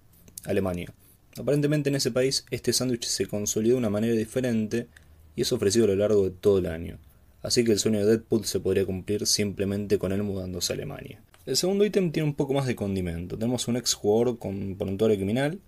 Alemania. 0.44 0.94
Aparentemente 1.38 1.88
en 1.90 1.96
ese 1.96 2.10
país 2.10 2.46
este 2.50 2.72
sándwich 2.72 3.04
se 3.06 3.26
consolidó 3.26 3.74
de 3.74 3.78
una 3.78 3.90
manera 3.90 4.14
diferente 4.14 4.88
y 5.34 5.42
es 5.42 5.52
ofrecido 5.52 5.84
a 5.84 5.88
lo 5.88 5.96
largo 5.96 6.24
de 6.24 6.30
todo 6.30 6.58
el 6.58 6.66
año. 6.66 6.98
Así 7.42 7.64
que 7.64 7.72
el 7.72 7.78
sueño 7.78 8.00
de 8.00 8.06
Deadpool 8.06 8.44
se 8.44 8.60
podría 8.60 8.86
cumplir 8.86 9.26
simplemente 9.26 9.98
con 9.98 10.12
él 10.12 10.22
mudándose 10.22 10.72
a 10.72 10.74
Alemania. 10.74 11.20
El 11.44 11.56
segundo 11.56 11.84
ítem 11.84 12.10
tiene 12.10 12.28
un 12.28 12.34
poco 12.34 12.54
más 12.54 12.66
de 12.66 12.74
condimento. 12.74 13.38
Tenemos 13.38 13.68
un 13.68 13.76
ex 13.76 13.94
jugador 13.94 14.38
con 14.38 14.76
prontuario 14.76 15.16
criminal, 15.16 15.60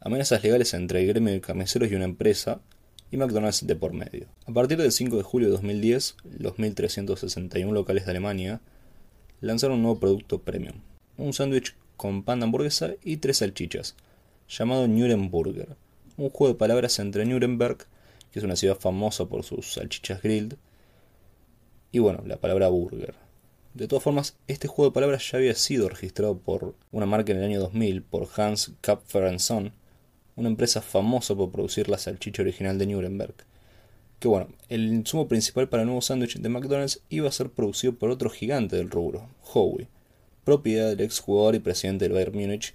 amenazas 0.00 0.42
legales 0.42 0.74
entre 0.74 1.00
el 1.00 1.06
gremio 1.06 1.32
de 1.32 1.40
carniceros 1.40 1.90
y 1.90 1.94
una 1.94 2.04
empresa, 2.04 2.60
y 3.10 3.16
McDonald's 3.16 3.66
de 3.66 3.76
por 3.76 3.92
medio. 3.92 4.26
A 4.46 4.52
partir 4.52 4.78
del 4.78 4.92
5 4.92 5.16
de 5.16 5.22
julio 5.22 5.48
de 5.48 5.52
2010, 5.52 6.16
los 6.38 6.54
1.361 6.54 7.72
locales 7.72 8.04
de 8.04 8.10
Alemania 8.10 8.60
lanzaron 9.40 9.76
un 9.76 9.82
nuevo 9.82 10.00
producto 10.00 10.40
premium, 10.40 10.76
un 11.16 11.32
sándwich 11.32 11.74
con 11.96 12.22
pan 12.22 12.40
de 12.40 12.44
hamburguesa 12.44 12.94
y 13.02 13.18
tres 13.18 13.38
salchichas, 13.38 13.94
llamado 14.48 14.88
Nuremburger, 14.88 15.76
un 16.16 16.30
juego 16.30 16.54
de 16.54 16.58
palabras 16.58 16.98
entre 16.98 17.24
Nuremberg, 17.24 17.86
que 18.32 18.38
es 18.38 18.44
una 18.44 18.56
ciudad 18.56 18.76
famosa 18.76 19.26
por 19.26 19.44
sus 19.44 19.74
salchichas 19.74 20.22
grilled, 20.22 20.54
y 21.90 22.00
bueno, 22.00 22.22
la 22.26 22.36
palabra 22.36 22.68
burger. 22.68 23.14
De 23.74 23.86
todas 23.86 24.02
formas, 24.02 24.36
este 24.46 24.68
juego 24.68 24.90
de 24.90 24.94
palabras 24.94 25.30
ya 25.30 25.38
había 25.38 25.54
sido 25.54 25.88
registrado 25.88 26.38
por 26.38 26.74
una 26.90 27.06
marca 27.06 27.32
en 27.32 27.38
el 27.38 27.44
año 27.44 27.60
2000 27.60 28.02
por 28.02 28.28
Hans 28.36 28.72
Kapfer 28.80 29.38
Son, 29.40 29.72
una 30.36 30.48
empresa 30.48 30.82
famosa 30.82 31.34
por 31.34 31.50
producir 31.50 31.88
la 31.88 31.98
salchicha 31.98 32.42
original 32.42 32.78
de 32.78 32.86
Nuremberg. 32.86 33.34
Que 34.18 34.28
bueno, 34.28 34.48
el 34.68 34.92
insumo 34.92 35.28
principal 35.28 35.68
para 35.68 35.82
el 35.82 35.86
nuevo 35.86 36.02
sándwich 36.02 36.38
de 36.38 36.48
McDonald's 36.48 37.00
iba 37.08 37.28
a 37.28 37.32
ser 37.32 37.50
producido 37.50 37.94
por 37.94 38.10
otro 38.10 38.30
gigante 38.30 38.76
del 38.76 38.90
rubro, 38.90 39.28
Howie, 39.52 39.88
propiedad 40.44 40.88
del 40.88 41.00
ex 41.02 41.20
jugador 41.20 41.54
y 41.54 41.60
presidente 41.60 42.04
del 42.04 42.14
Bayern 42.14 42.36
Múnich, 42.36 42.74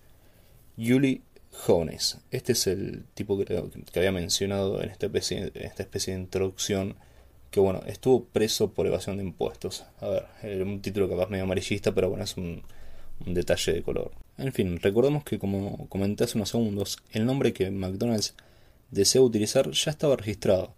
Juli 0.78 1.22
Hoeneß. 1.68 2.20
Este 2.32 2.54
es 2.54 2.68
el 2.68 3.06
tipo 3.14 3.38
que, 3.38 3.64
había 3.96 4.12
mencionado 4.12 4.82
en 4.82 4.90
esta, 4.90 5.06
especie, 5.06 5.52
de 5.52 6.20
introducción, 6.20 6.96
que 7.52 7.60
bueno, 7.60 7.82
estuvo 7.86 8.26
preso 8.26 8.72
por 8.72 8.88
evasión 8.88 9.18
de 9.18 9.24
impuestos. 9.24 9.86
A 10.02 10.08
ver, 10.08 10.26
era 10.42 10.64
un 10.64 10.82
título 10.82 11.10
capaz 11.10 11.30
medio 11.30 11.44
amarillista, 11.44 11.94
pero 11.94 12.10
bueno, 12.10 12.24
es 12.24 12.36
un, 12.38 12.64
un 13.26 13.34
detalle 13.34 13.74
de 13.74 13.84
color. 13.84 14.12
En 14.38 14.52
fin, 14.52 14.80
recordemos 14.82 15.24
que 15.24 15.40
como 15.40 15.88
comenté 15.90 16.24
hace 16.24 16.38
unos 16.38 16.50
segundos, 16.50 16.98
el 17.12 17.26
nombre 17.26 17.54
que 17.54 17.70
McDonald's 17.70 18.36
desea 18.92 19.22
utilizar 19.22 19.70
ya 19.72 19.92
estaba 19.92 20.16
registrado, 20.16 20.74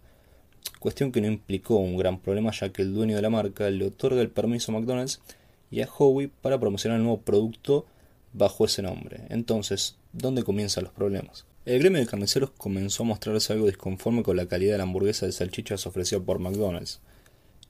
cuestión 0.80 1.12
que 1.12 1.22
no 1.22 1.28
implicó 1.28 1.78
un 1.78 1.98
gran 1.98 2.20
problema 2.20 2.52
ya 2.52 2.70
que 2.70 2.82
el 2.82 2.94
dueño 2.94 3.16
de 3.16 3.22
la 3.22 3.30
marca 3.30 3.70
le 3.70 3.86
otorga 3.86 4.22
el 4.22 4.30
permiso 4.30 4.72
a 4.72 4.76
McDonald's 4.80 5.22
y 5.72 5.82
a 5.82 5.90
Howie 5.90 6.30
para 6.42 6.60
promocionar 6.60 6.98
el 6.98 7.04
nuevo 7.04 7.22
producto 7.22 7.86
bajo 8.34 8.66
ese 8.66 8.82
nombre. 8.82 9.22
Entonces, 9.30 9.98
¿dónde 10.18 10.44
comienzan 10.44 10.86
los 10.86 10.94
problemas? 10.94 11.46
El 11.66 11.80
gremio 11.80 12.00
de 12.00 12.08
carniceros 12.08 12.52
comenzó 12.52 13.04
a 13.04 13.08
mostrarse 13.08 13.52
algo 13.54 13.66
disconforme 13.66 14.24
con 14.24 14.38
la 14.38 14.48
calidad 14.48 14.74
de 14.74 14.78
la 14.78 14.84
hamburguesa 14.84 15.26
de 15.26 15.32
salchichas 15.32 15.86
ofrecida 15.88 16.20
por 16.20 16.40
McDonald's. 16.40 17.02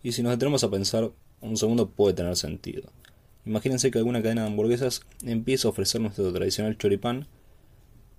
Y 0.03 0.11
si 0.11 0.21
nos 0.21 0.33
detenemos 0.33 0.63
a 0.63 0.69
pensar, 0.69 1.11
un 1.41 1.57
segundo 1.57 1.89
puede 1.89 2.13
tener 2.13 2.35
sentido. 2.35 2.91
Imagínense 3.45 3.89
que 3.89 3.97
alguna 3.97 4.21
cadena 4.21 4.41
de 4.41 4.47
hamburguesas 4.47 5.01
empieza 5.23 5.67
a 5.67 5.71
ofrecer 5.71 6.01
nuestro 6.01 6.31
tradicional 6.31 6.77
choripán, 6.77 7.27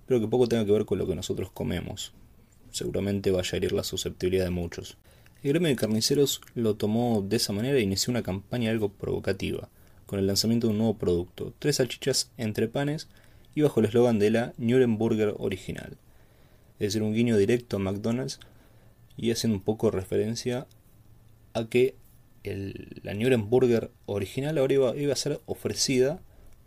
pero 0.05 0.19
que 0.19 0.27
poco 0.27 0.47
tenga 0.47 0.65
que 0.65 0.71
ver 0.71 0.85
con 0.85 0.97
lo 0.97 1.07
que 1.07 1.15
nosotros 1.15 1.51
comemos. 1.51 2.13
Seguramente 2.71 3.31
vaya 3.31 3.49
a 3.53 3.57
herir 3.57 3.71
la 3.71 3.83
susceptibilidad 3.83 4.45
de 4.45 4.51
muchos. 4.51 4.97
El 5.41 5.51
gremio 5.51 5.69
de 5.69 5.75
carniceros 5.75 6.41
lo 6.53 6.75
tomó 6.75 7.21
de 7.21 7.37
esa 7.37 7.53
manera 7.53 7.77
e 7.77 7.81
inició 7.81 8.11
una 8.11 8.23
campaña 8.23 8.71
algo 8.71 8.89
provocativa, 8.89 9.69
con 10.05 10.19
el 10.19 10.27
lanzamiento 10.27 10.67
de 10.67 10.71
un 10.71 10.79
nuevo 10.79 10.97
producto, 10.97 11.53
tres 11.59 11.77
salchichas 11.77 12.31
entre 12.37 12.67
panes 12.67 13.07
y 13.57 13.63
bajo 13.63 13.79
el 13.79 13.87
eslogan 13.87 14.19
de 14.19 14.29
la 14.29 14.53
Nuremberger 14.59 15.33
original. 15.39 15.97
Es 16.77 16.89
decir, 16.89 17.01
un 17.01 17.15
guiño 17.15 17.37
directo 17.37 17.77
a 17.77 17.79
McDonald's 17.79 18.39
y 19.17 19.31
haciendo 19.31 19.57
un 19.57 19.63
poco 19.63 19.89
referencia 19.89 20.67
a 21.53 21.65
que 21.65 21.95
la 22.43 23.15
Nuremberger 23.15 23.89
original 24.05 24.59
ahora 24.59 24.93
iba, 24.95 25.11
a 25.11 25.15
ser 25.15 25.41
ofrecida 25.47 26.21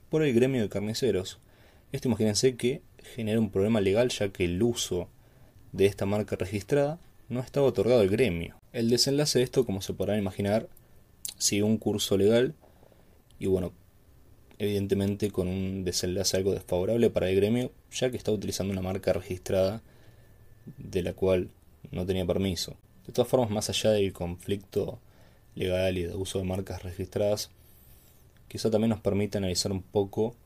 por 0.09 0.25
el 0.25 0.35
gremio 0.35 0.63
de 0.63 0.69
carniceros. 0.69 1.39
Esto 1.93 2.09
imagínense 2.09 2.57
que 2.57 2.83
genera 3.15 3.39
un 3.39 3.53
problema 3.53 3.81
legal 3.81 4.09
ya 4.09 4.31
que 4.31 4.47
el 4.47 4.61
uso 4.61 5.09
de 5.71 5.87
esta 5.87 6.07
marca 6.07 6.35
registrada 6.35 6.99
no 7.29 7.39
estaba 7.39 7.69
otorgado 7.69 8.01
al 8.01 8.09
gremio. 8.09 8.57
El 8.73 8.91
desenlace 8.91 9.39
de 9.39 9.45
esto, 9.45 9.65
como 9.65 9.81
se 9.81 9.95
podrán 9.95 10.19
imaginar, 10.19 10.69
sigue 11.39 11.63
un 11.63 11.79
curso 11.79 12.19
legal 12.19 12.57
y 13.39 13.47
bueno, 13.47 13.75
evidentemente 14.61 15.31
con 15.31 15.49
un 15.49 15.85
desenlace 15.85 16.37
algo 16.37 16.53
desfavorable 16.53 17.09
para 17.09 17.31
el 17.31 17.37
gremio, 17.37 17.73
ya 17.91 18.11
que 18.11 18.19
está 18.19 18.31
utilizando 18.31 18.73
una 18.73 18.83
marca 18.83 19.15
registrada 19.15 19.83
de 20.77 21.03
la 21.03 21.15
cual 21.15 21.49
no 21.91 22.05
tenía 22.05 22.27
permiso. 22.27 22.77
De 23.07 23.15
todas 23.15 23.31
formas, 23.31 23.49
más 23.49 23.71
allá 23.71 23.91
del 23.93 24.13
conflicto 24.13 24.99
legal 25.55 25.97
y 25.97 26.03
de 26.03 26.15
uso 26.15 26.39
de 26.39 26.45
marcas 26.45 26.83
registradas, 26.83 27.51
quizá 28.49 28.71
también 28.71 28.91
nos 28.91 29.01
permite 29.01 29.39
analizar 29.39 29.73
un 29.73 29.81
poco 29.81 30.37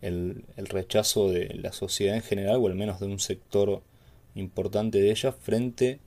el, 0.00 0.44
rechazo 0.56 1.30
de 1.30 1.54
la 1.54 1.72
sociedad 1.72 2.16
en 2.16 2.22
general, 2.22 2.56
o 2.56 2.66
al 2.66 2.74
menos 2.74 2.98
de 2.98 3.06
un 3.06 3.20
sector 3.20 3.80
importante 4.34 5.00
de 5.00 5.12
ella, 5.12 5.30
frente 5.30 6.00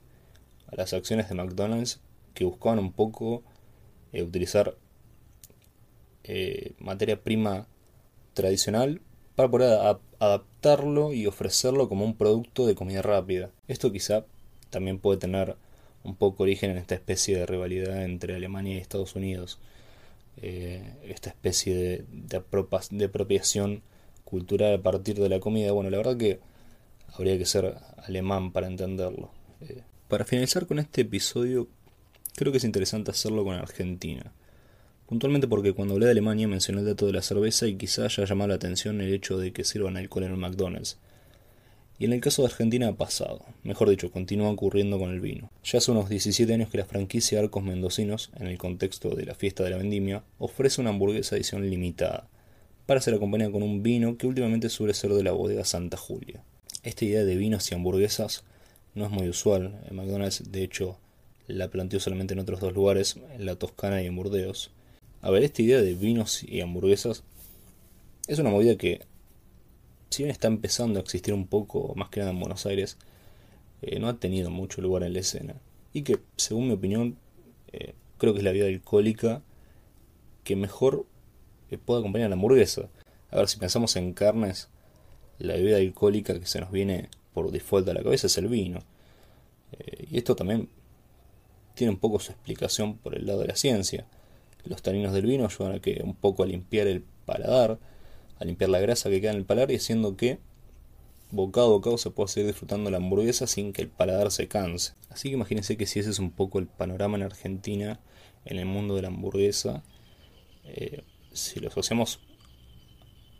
a 0.67 0.75
las 0.75 0.91
acciones 0.91 1.29
de 1.29 1.35
McDonald's 1.35 2.01
que 2.33 2.43
buscaban 2.43 2.79
un 2.79 2.91
poco 2.91 3.43
eh, 4.11 4.23
utilizar 4.23 4.75
eh, 6.23 6.73
materia 6.79 7.21
prima 7.21 7.67
tradicional 8.33 9.01
para 9.35 9.49
poder 9.49 9.97
adaptarlo 10.19 11.13
y 11.13 11.25
ofrecerlo 11.27 11.89
como 11.89 12.05
un 12.05 12.15
producto 12.15 12.65
de 12.65 12.75
comida 12.75 13.01
rápida. 13.01 13.51
Esto 13.67 13.91
quizá 13.91 14.25
también 14.69 14.99
puede 14.99 15.19
tener 15.19 15.55
un 16.03 16.15
poco 16.15 16.43
origen 16.43 16.71
en 16.71 16.77
esta 16.77 16.95
especie 16.95 17.37
de 17.37 17.45
rivalidad 17.45 18.03
entre 18.03 18.35
Alemania 18.35 18.75
y 18.75 18.77
Estados 18.77 19.15
Unidos, 19.15 19.59
eh, 20.41 20.93
esta 21.03 21.29
especie 21.29 22.05
de, 22.07 23.05
apropiación 23.05 23.81
cultural 24.25 24.75
a 24.75 24.81
partir 24.81 25.19
de 25.19 25.29
la 25.29 25.39
comida. 25.39 25.71
Bueno, 25.71 25.89
la 25.89 25.97
verdad 25.97 26.17
que 26.17 26.39
habría 27.13 27.37
que 27.37 27.45
ser 27.45 27.77
alemán 27.97 28.51
para 28.51 28.67
entenderlo. 28.67 29.29
Eh, 29.61 29.83
para 30.07 30.25
finalizar 30.25 30.67
con 30.67 30.79
este 30.79 31.01
episodio, 31.01 31.67
creo 32.35 32.51
que 32.51 32.57
es 32.57 32.63
interesante 32.63 33.11
hacerlo 33.11 33.43
con 33.43 33.55
Argentina. 33.55 34.31
Puntualmente 35.13 35.47
porque 35.47 35.73
cuando 35.73 35.93
hablé 35.93 36.07
de 36.07 36.13
Alemania 36.13 36.47
mencioné 36.47 36.79
el 36.79 36.87
dato 36.87 37.05
de 37.05 37.13
la 37.13 37.21
cerveza 37.21 37.67
y 37.67 37.75
quizá 37.75 38.05
haya 38.05 38.25
llamado 38.25 38.47
la 38.47 38.55
atención 38.55 38.99
el 38.99 39.13
hecho 39.13 39.37
de 39.37 39.53
que 39.53 39.63
sirvan 39.63 39.95
alcohol 39.95 40.23
en 40.23 40.31
el 40.31 40.37
McDonald's. 40.37 40.97
Y 41.99 42.05
en 42.05 42.13
el 42.13 42.19
caso 42.19 42.41
de 42.41 42.47
Argentina 42.47 42.87
ha 42.87 42.93
pasado, 42.93 43.45
mejor 43.61 43.91
dicho, 43.91 44.09
continúa 44.09 44.49
ocurriendo 44.49 44.97
con 44.97 45.11
el 45.11 45.19
vino. 45.19 45.51
Ya 45.63 45.77
hace 45.77 45.91
unos 45.91 46.09
17 46.09 46.51
años 46.51 46.69
que 46.71 46.79
la 46.79 46.85
franquicia 46.85 47.39
Arcos 47.39 47.61
Mendocinos, 47.61 48.31
en 48.39 48.47
el 48.47 48.57
contexto 48.57 49.11
de 49.11 49.27
la 49.27 49.35
fiesta 49.35 49.63
de 49.63 49.69
la 49.69 49.77
vendimia, 49.77 50.23
ofrece 50.39 50.81
una 50.81 50.89
hamburguesa 50.89 51.35
edición 51.35 51.69
limitada, 51.69 52.27
para 52.87 52.99
ser 52.99 53.13
acompañada 53.13 53.51
con 53.51 53.61
un 53.61 53.83
vino 53.83 54.17
que 54.17 54.25
últimamente 54.25 54.67
suele 54.69 54.95
ser 54.95 55.13
de 55.13 55.21
la 55.21 55.31
bodega 55.31 55.63
Santa 55.63 55.95
Julia. 55.95 56.41
Esta 56.81 57.05
idea 57.05 57.23
de 57.23 57.35
vinos 57.35 57.71
y 57.71 57.75
hamburguesas 57.75 58.45
no 58.95 59.05
es 59.05 59.11
muy 59.11 59.29
usual, 59.29 59.79
en 59.87 59.95
McDonald's 59.95 60.51
de 60.51 60.63
hecho 60.63 60.97
la 61.45 61.67
planteó 61.67 61.99
solamente 61.99 62.33
en 62.33 62.39
otros 62.39 62.61
dos 62.61 62.73
lugares, 62.73 63.19
en 63.35 63.45
la 63.45 63.57
Toscana 63.57 64.01
y 64.01 64.07
en 64.07 64.15
Burdeos. 64.15 64.71
A 65.23 65.31
ver, 65.31 65.43
esta 65.43 65.61
idea 65.61 65.81
de 65.81 65.93
vinos 65.93 66.43
y 66.43 66.59
hamburguesas 66.59 67.23
es 68.27 68.39
una 68.39 68.49
movida 68.49 68.75
que, 68.75 69.05
si 70.09 70.23
bien 70.23 70.31
está 70.31 70.49
empezando 70.49 70.99
a 70.99 71.01
existir 71.01 71.33
un 71.33 71.47
poco, 71.47 71.93
más 71.95 72.09
que 72.09 72.19
nada 72.19 72.33
en 72.33 72.41
Buenos 72.41 72.65
Aires, 72.65 72.97
eh, 73.81 73.99
no 73.99 74.09
ha 74.09 74.19
tenido 74.19 74.49
mucho 74.49 74.81
lugar 74.81 75.03
en 75.03 75.13
la 75.13 75.19
escena. 75.19 75.55
Y 75.93 76.01
que, 76.01 76.19
según 76.35 76.67
mi 76.67 76.73
opinión, 76.73 77.15
eh, 77.71 77.93
creo 78.17 78.33
que 78.33 78.39
es 78.39 78.43
la 78.43 78.51
vida 78.51 78.65
alcohólica 78.65 79.41
que 80.43 80.57
mejor 80.57 81.05
eh, 81.71 81.77
puede 81.77 82.01
acompañar 82.01 82.25
a 82.25 82.29
la 82.29 82.35
hamburguesa. 82.35 82.89
A 83.31 83.37
ver, 83.37 83.47
si 83.47 83.57
pensamos 83.57 83.95
en 83.95 84.11
carnes, 84.11 84.67
la 85.39 85.53
bebida 85.53 85.77
alcohólica 85.77 86.37
que 86.37 86.47
se 86.47 86.59
nos 86.59 86.69
viene 86.69 87.07
por 87.33 87.49
default 87.49 87.87
a 87.87 87.93
la 87.93 88.03
cabeza 88.03 88.27
es 88.27 88.37
el 88.37 88.49
vino. 88.49 88.81
y 90.11 90.17
esto 90.17 90.35
también 90.35 90.67
tiene 91.75 91.91
un 91.91 91.99
poco 91.99 92.19
su 92.19 92.33
explicación 92.33 92.97
por 92.97 93.15
el 93.15 93.25
lado 93.25 93.39
de 93.39 93.47
la 93.47 93.55
ciencia. 93.55 94.05
Los 94.65 94.81
taninos 94.81 95.13
del 95.13 95.25
vino 95.25 95.45
ayudan 95.45 95.75
a 95.75 95.79
que 95.79 96.01
un 96.03 96.15
poco 96.15 96.43
a 96.43 96.45
limpiar 96.45 96.87
el 96.87 97.03
paladar, 97.25 97.79
a 98.39 98.45
limpiar 98.45 98.69
la 98.69 98.79
grasa 98.79 99.09
que 99.09 99.21
queda 99.21 99.31
en 99.31 99.37
el 99.37 99.45
paladar 99.45 99.71
y 99.71 99.75
haciendo 99.75 100.15
que 100.15 100.39
bocado 101.31 101.67
a 101.67 101.69
bocado 101.69 101.97
se 101.97 102.11
pueda 102.11 102.27
seguir 102.27 102.47
disfrutando 102.47 102.91
la 102.91 102.97
hamburguesa 102.97 103.47
sin 103.47 103.73
que 103.73 103.81
el 103.81 103.89
paladar 103.89 104.31
se 104.31 104.47
canse. 104.47 104.93
Así 105.09 105.29
que 105.29 105.35
imagínense 105.35 105.77
que 105.77 105.85
si 105.85 105.99
ese 105.99 106.11
es 106.11 106.19
un 106.19 106.31
poco 106.31 106.59
el 106.59 106.67
panorama 106.67 107.17
en 107.17 107.23
Argentina 107.23 107.99
en 108.45 108.57
el 108.57 108.65
mundo 108.65 108.95
de 108.95 109.01
la 109.01 109.07
hamburguesa, 109.07 109.83
eh, 110.65 111.03
si 111.31 111.59
lo 111.59 111.69
asociamos 111.69 112.19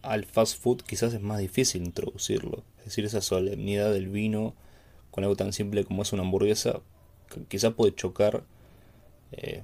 al 0.02 0.26
fast 0.26 0.62
food 0.62 0.82
quizás 0.82 1.14
es 1.14 1.22
más 1.22 1.40
difícil 1.40 1.84
introducirlo. 1.84 2.64
Es 2.80 2.86
decir, 2.86 3.06
esa 3.06 3.22
solemnidad 3.22 3.94
del 3.94 4.10
vino 4.10 4.56
con 5.12 5.24
algo 5.24 5.36
tan 5.36 5.54
simple 5.54 5.86
como 5.86 6.02
es 6.02 6.12
una 6.12 6.24
hamburguesa 6.24 6.82
quizá 7.48 7.72
puede 7.72 7.96
chocar 7.96 8.44
eh, 9.32 9.64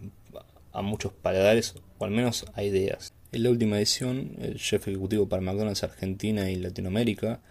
a 0.71 0.81
muchos 0.81 1.13
paladares, 1.13 1.75
o 1.97 2.05
al 2.05 2.11
menos 2.11 2.45
a 2.53 2.63
ideas. 2.63 3.13
En 3.31 3.43
la 3.43 3.51
última 3.51 3.77
edición, 3.77 4.35
el 4.39 4.55
chef 4.57 4.88
ejecutivo 4.88 5.29
para 5.29 5.41
McDonald's 5.41 5.83
Argentina 5.83 6.49
y 6.49 6.55
Latinoamérica, 6.55 7.41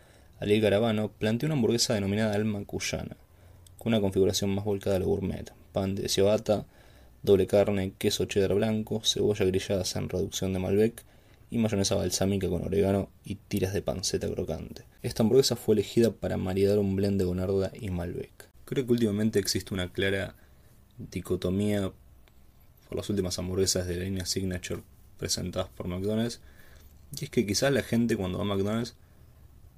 Ali 0.41 0.61
Garabano, 0.61 1.13
planteó 1.13 1.47
una 1.47 1.55
hamburguesa 1.55 1.95
denominada 1.95 2.35
Alma 2.35 2.65
Cuyana, 2.65 3.17
con 3.79 3.93
una 3.93 4.01
configuración 4.01 4.51
más 4.51 4.65
volcada 4.65 4.97
a 4.97 4.99
lo 4.99 5.07
gourmet, 5.07 5.53
pan 5.73 5.95
de 5.95 6.09
ciabatta, 6.09 6.67
doble 7.23 7.47
carne, 7.47 7.93
queso 7.99 8.25
cheddar 8.25 8.55
blanco, 8.55 9.03
cebolla 9.05 9.45
grillada 9.45 9.85
en 9.95 10.09
reducción 10.09 10.53
de 10.53 10.59
Malbec 10.59 11.05
y 11.51 11.59
mayonesa 11.59 11.95
balsámica 11.95 12.49
con 12.49 12.65
orégano 12.65 13.11
y 13.25 13.37
tiras 13.37 13.73
de 13.73 13.83
panceta 13.83 14.29
crocante. 14.29 14.85
Esta 15.03 15.23
hamburguesa 15.23 15.57
fue 15.57 15.75
elegida 15.75 16.11
para 16.11 16.37
maridar 16.37 16.79
un 16.79 16.97
blend 16.97 17.19
de 17.19 17.25
Gonarda 17.25 17.73
y 17.81 17.91
Malbec. 17.91 18.49
Creo 18.65 18.85
que 18.85 18.93
últimamente 18.93 19.39
existe 19.39 19.73
una 19.73 19.93
clara 19.93 20.37
dicotomía 20.99 21.93
por 22.89 22.97
las 22.97 23.09
últimas 23.11 23.39
hamburguesas 23.39 23.87
de 23.87 23.97
línea 23.97 24.27
Signature 24.27 24.83
presentadas 25.19 25.69
por 25.69 25.89
McDonald's. 25.89 26.41
Y 27.19 27.25
es 27.25 27.31
que 27.31 27.47
quizás 27.47 27.73
la 27.73 27.83
gente 27.83 28.17
cuando 28.17 28.39
va 28.39 28.45
a 28.45 28.47
McDonald's 28.47 28.95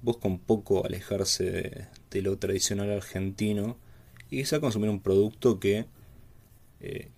busca 0.01 0.27
un 0.27 0.39
poco 0.39 0.85
alejarse 0.85 1.89
de, 2.09 2.21
lo 2.21 2.37
tradicional 2.37 2.89
argentino 2.91 3.77
y 4.29 4.37
quizá 4.37 4.59
consumir 4.59 4.89
un 4.89 5.01
producto 5.01 5.59
que, 5.59 5.85
eh, 6.79 7.09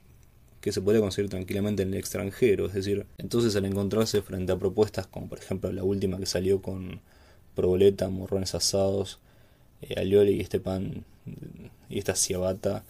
que 0.62 0.72
se 0.72 0.82
podría 0.82 1.02
conseguir 1.02 1.30
tranquilamente 1.30 1.84
en 1.84 1.90
el 1.90 2.00
extranjero. 2.00 2.66
Es 2.66 2.74
decir, 2.74 3.06
entonces 3.18 3.56
al 3.56 3.66
encontrarse 3.66 4.22
frente 4.22 4.52
a 4.52 4.58
propuestas 4.58 5.08
como 5.08 5.30
por 5.30 5.40
ejemplo 5.40 5.72
la 5.72 5.84
última 5.84 6.18
que 6.18 6.26
salió 6.26 6.62
con 6.62 7.02
proboleta, 7.56 8.10
morrones 8.10 8.56
asados, 8.56 9.20
eh, 9.82 10.00
alioli 10.00 10.34
y 10.34 10.42
este 10.42 10.60
pan 10.60 11.06
y 11.90 12.00
esta 12.00 12.16
ciabatta, 12.16 12.84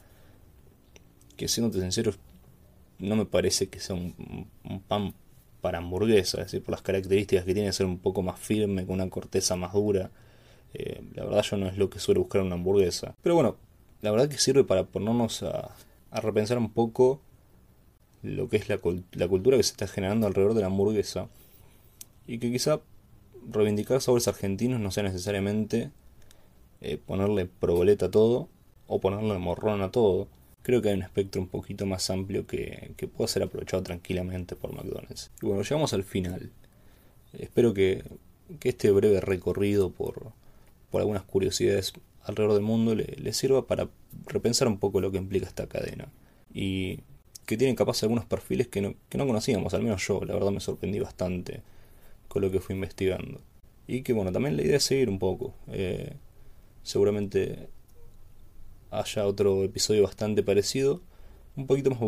que 1.35 1.47
siendo 1.47 1.79
sinceros, 1.79 2.17
no 2.99 3.15
me 3.15 3.25
parece 3.25 3.67
que 3.67 3.79
sea 3.79 3.95
un, 3.95 4.47
pan 4.87 5.13
para 5.61 5.77
hamburguesa, 5.77 6.39
es 6.39 6.47
decir, 6.47 6.63
por 6.63 6.73
las 6.73 6.81
características 6.81 7.45
que 7.45 7.53
tiene 7.53 7.71
ser 7.71 7.85
un 7.85 7.99
poco 7.99 8.21
más 8.21 8.39
firme, 8.39 8.85
con 8.85 8.95
una 8.95 9.09
corteza 9.09 9.55
más 9.55 9.73
dura. 9.73 10.11
Eh, 10.73 11.01
la 11.13 11.23
verdad 11.23 11.43
yo 11.43 11.57
no 11.57 11.67
es 11.67 11.77
lo 11.77 11.89
que 11.89 11.99
suele 11.99 12.19
buscar 12.19 12.41
una 12.41 12.55
hamburguesa. 12.55 13.15
Pero 13.21 13.35
bueno, 13.35 13.55
la 14.01 14.11
verdad 14.11 14.27
que 14.27 14.37
sirve 14.37 14.63
para 14.63 14.85
ponernos 14.85 15.43
a, 15.43 15.75
repensar 16.11 16.57
un 16.57 16.71
poco 16.71 17.21
lo 18.21 18.49
que 18.49 18.57
es 18.57 18.69
la, 18.69 18.79
la, 19.13 19.27
cultura 19.27 19.57
que 19.57 19.63
se 19.63 19.71
está 19.71 19.87
generando 19.87 20.27
alrededor 20.27 20.53
de 20.53 20.61
la 20.61 20.67
hamburguesa. 20.67 21.29
Y 22.27 22.39
que 22.39 22.51
quizá 22.51 22.81
reivindicar 23.49 24.01
sabores 24.01 24.27
argentinos 24.27 24.79
no 24.79 24.91
sea 24.91 25.03
necesariamente 25.03 25.91
eh, 26.81 26.97
ponerle 26.97 27.45
proboleta 27.45 28.07
a 28.07 28.11
todo 28.11 28.49
o 28.87 28.99
ponerle 28.99 29.37
morrón 29.39 29.81
a 29.81 29.91
todo. 29.91 30.27
Creo 30.63 30.81
que 30.81 30.89
hay 30.89 30.95
un 30.95 31.03
espectro 31.03 31.41
un 31.41 31.47
poquito 31.47 31.85
más 31.85 32.09
amplio 32.09 32.47
que, 32.47 32.93
que 32.97 33.07
pueda 33.07 33.27
ser 33.27 33.43
aprovechado 33.43 33.83
tranquilamente 33.83 34.55
por 34.55 34.73
McDonald's. 34.73 35.31
Y 35.41 35.45
bueno, 35.45 35.61
llegamos 35.61 35.93
al 35.93 36.03
final. 36.03 36.51
Espero 37.33 37.73
que, 37.73 38.03
que 38.59 38.69
este 38.69 38.91
breve 38.91 39.21
recorrido 39.21 39.91
por, 39.91 40.31
por 40.89 41.01
algunas 41.01 41.23
curiosidades 41.23 41.93
alrededor 42.23 42.55
del 42.55 42.63
mundo 42.63 42.95
le, 42.95 43.33
sirva 43.33 43.67
para 43.67 43.89
repensar 44.25 44.67
un 44.67 44.77
poco 44.77 45.01
lo 45.01 45.11
que 45.11 45.17
implica 45.17 45.47
esta 45.47 45.67
cadena. 45.67 46.07
Y 46.53 46.99
que 47.45 47.57
tienen 47.57 47.75
capaz 47.75 48.03
algunos 48.03 48.25
perfiles 48.25 48.67
que 48.67 48.81
no, 48.81 48.95
que 49.09 49.17
no 49.17 49.27
conocíamos, 49.27 49.73
al 49.73 49.83
menos 49.83 50.05
yo, 50.07 50.21
la 50.23 50.33
verdad 50.33 50.51
me 50.51 50.61
sorprendí 50.61 50.99
bastante 50.99 51.61
con 52.27 52.41
lo 52.41 52.51
que 52.51 52.59
fui 52.59 52.75
investigando. 52.75 53.41
Y 53.87 54.01
que 54.01 54.13
bueno, 54.13 54.31
también 54.31 54.55
la 54.55 54.63
idea 54.63 54.77
es 54.77 54.83
seguir 54.83 55.09
un 55.09 55.19
poco. 55.19 55.53
Eh, 55.67 56.13
seguramente 56.83 57.67
haya 58.99 59.25
otro 59.25 59.63
episodio 59.63 60.03
bastante 60.03 60.43
parecido, 60.43 61.01
un 61.55 61.67
poquito 61.67 61.91
más 61.91 61.99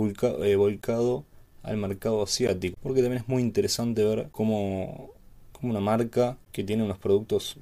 eh, 0.44 0.56
volcado 0.56 1.26
al 1.64 1.78
mercado 1.78 2.24
asiático, 2.24 2.78
porque 2.82 3.02
también 3.02 3.24
es 3.24 3.28
muy 3.28 3.42
interesante 3.42 4.04
ver 4.04 4.30
cómo, 4.32 5.12
cómo 5.52 5.72
una 5.72 5.80
marca 5.80 6.38
que 6.52 6.64
tiene 6.64 6.84
unos 6.84 7.00
productos 7.00 7.58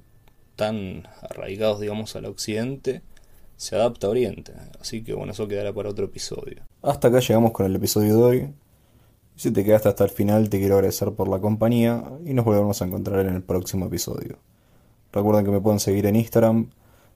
tan 0.56 1.08
arraigados, 1.22 1.80
digamos, 1.80 2.16
al 2.16 2.26
occidente, 2.26 3.02
se 3.56 3.76
adapta 3.76 4.08
a 4.08 4.10
Oriente. 4.10 4.54
Así 4.80 5.04
que 5.04 5.14
bueno, 5.14 5.32
eso 5.32 5.48
quedará 5.48 5.74
para 5.74 5.90
otro 5.90 6.06
episodio. 6.06 6.64
Hasta 6.82 7.08
acá 7.08 7.20
llegamos 7.20 7.52
con 7.52 7.66
el 7.66 7.76
episodio 7.76 8.18
de 8.18 8.24
hoy. 8.24 8.54
Si 9.36 9.52
te 9.52 9.64
quedaste 9.64 9.90
hasta 9.90 10.04
el 10.04 10.10
final, 10.12 10.50
te 10.50 10.60
quiero 10.60 10.76
agradecer 10.76 11.12
por 11.14 11.28
la 11.28 11.40
compañía 11.40 12.04
y 12.26 12.34
nos 12.34 12.46
volvemos 12.46 12.82
a 12.82 12.86
encontrar 12.86 13.26
en 13.26 13.34
el 13.34 13.42
próximo 13.42 13.88
episodio. 13.88 14.38
Recuerden 15.12 15.46
que 15.46 15.52
me 15.52 15.62
pueden 15.62 15.80
seguir 15.80 16.06
en 16.06 16.18
Instagram 16.18 16.70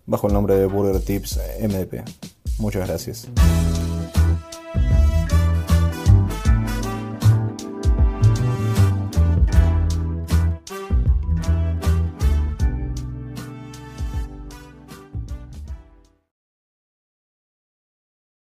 bajo 0.07 0.27
el 0.27 0.33
nombre 0.33 0.55
de 0.55 0.65
Burger 0.65 0.99
Tips 1.01 1.39
MDP. 1.61 2.03
Muchas 2.57 2.87
gracias. 2.87 3.27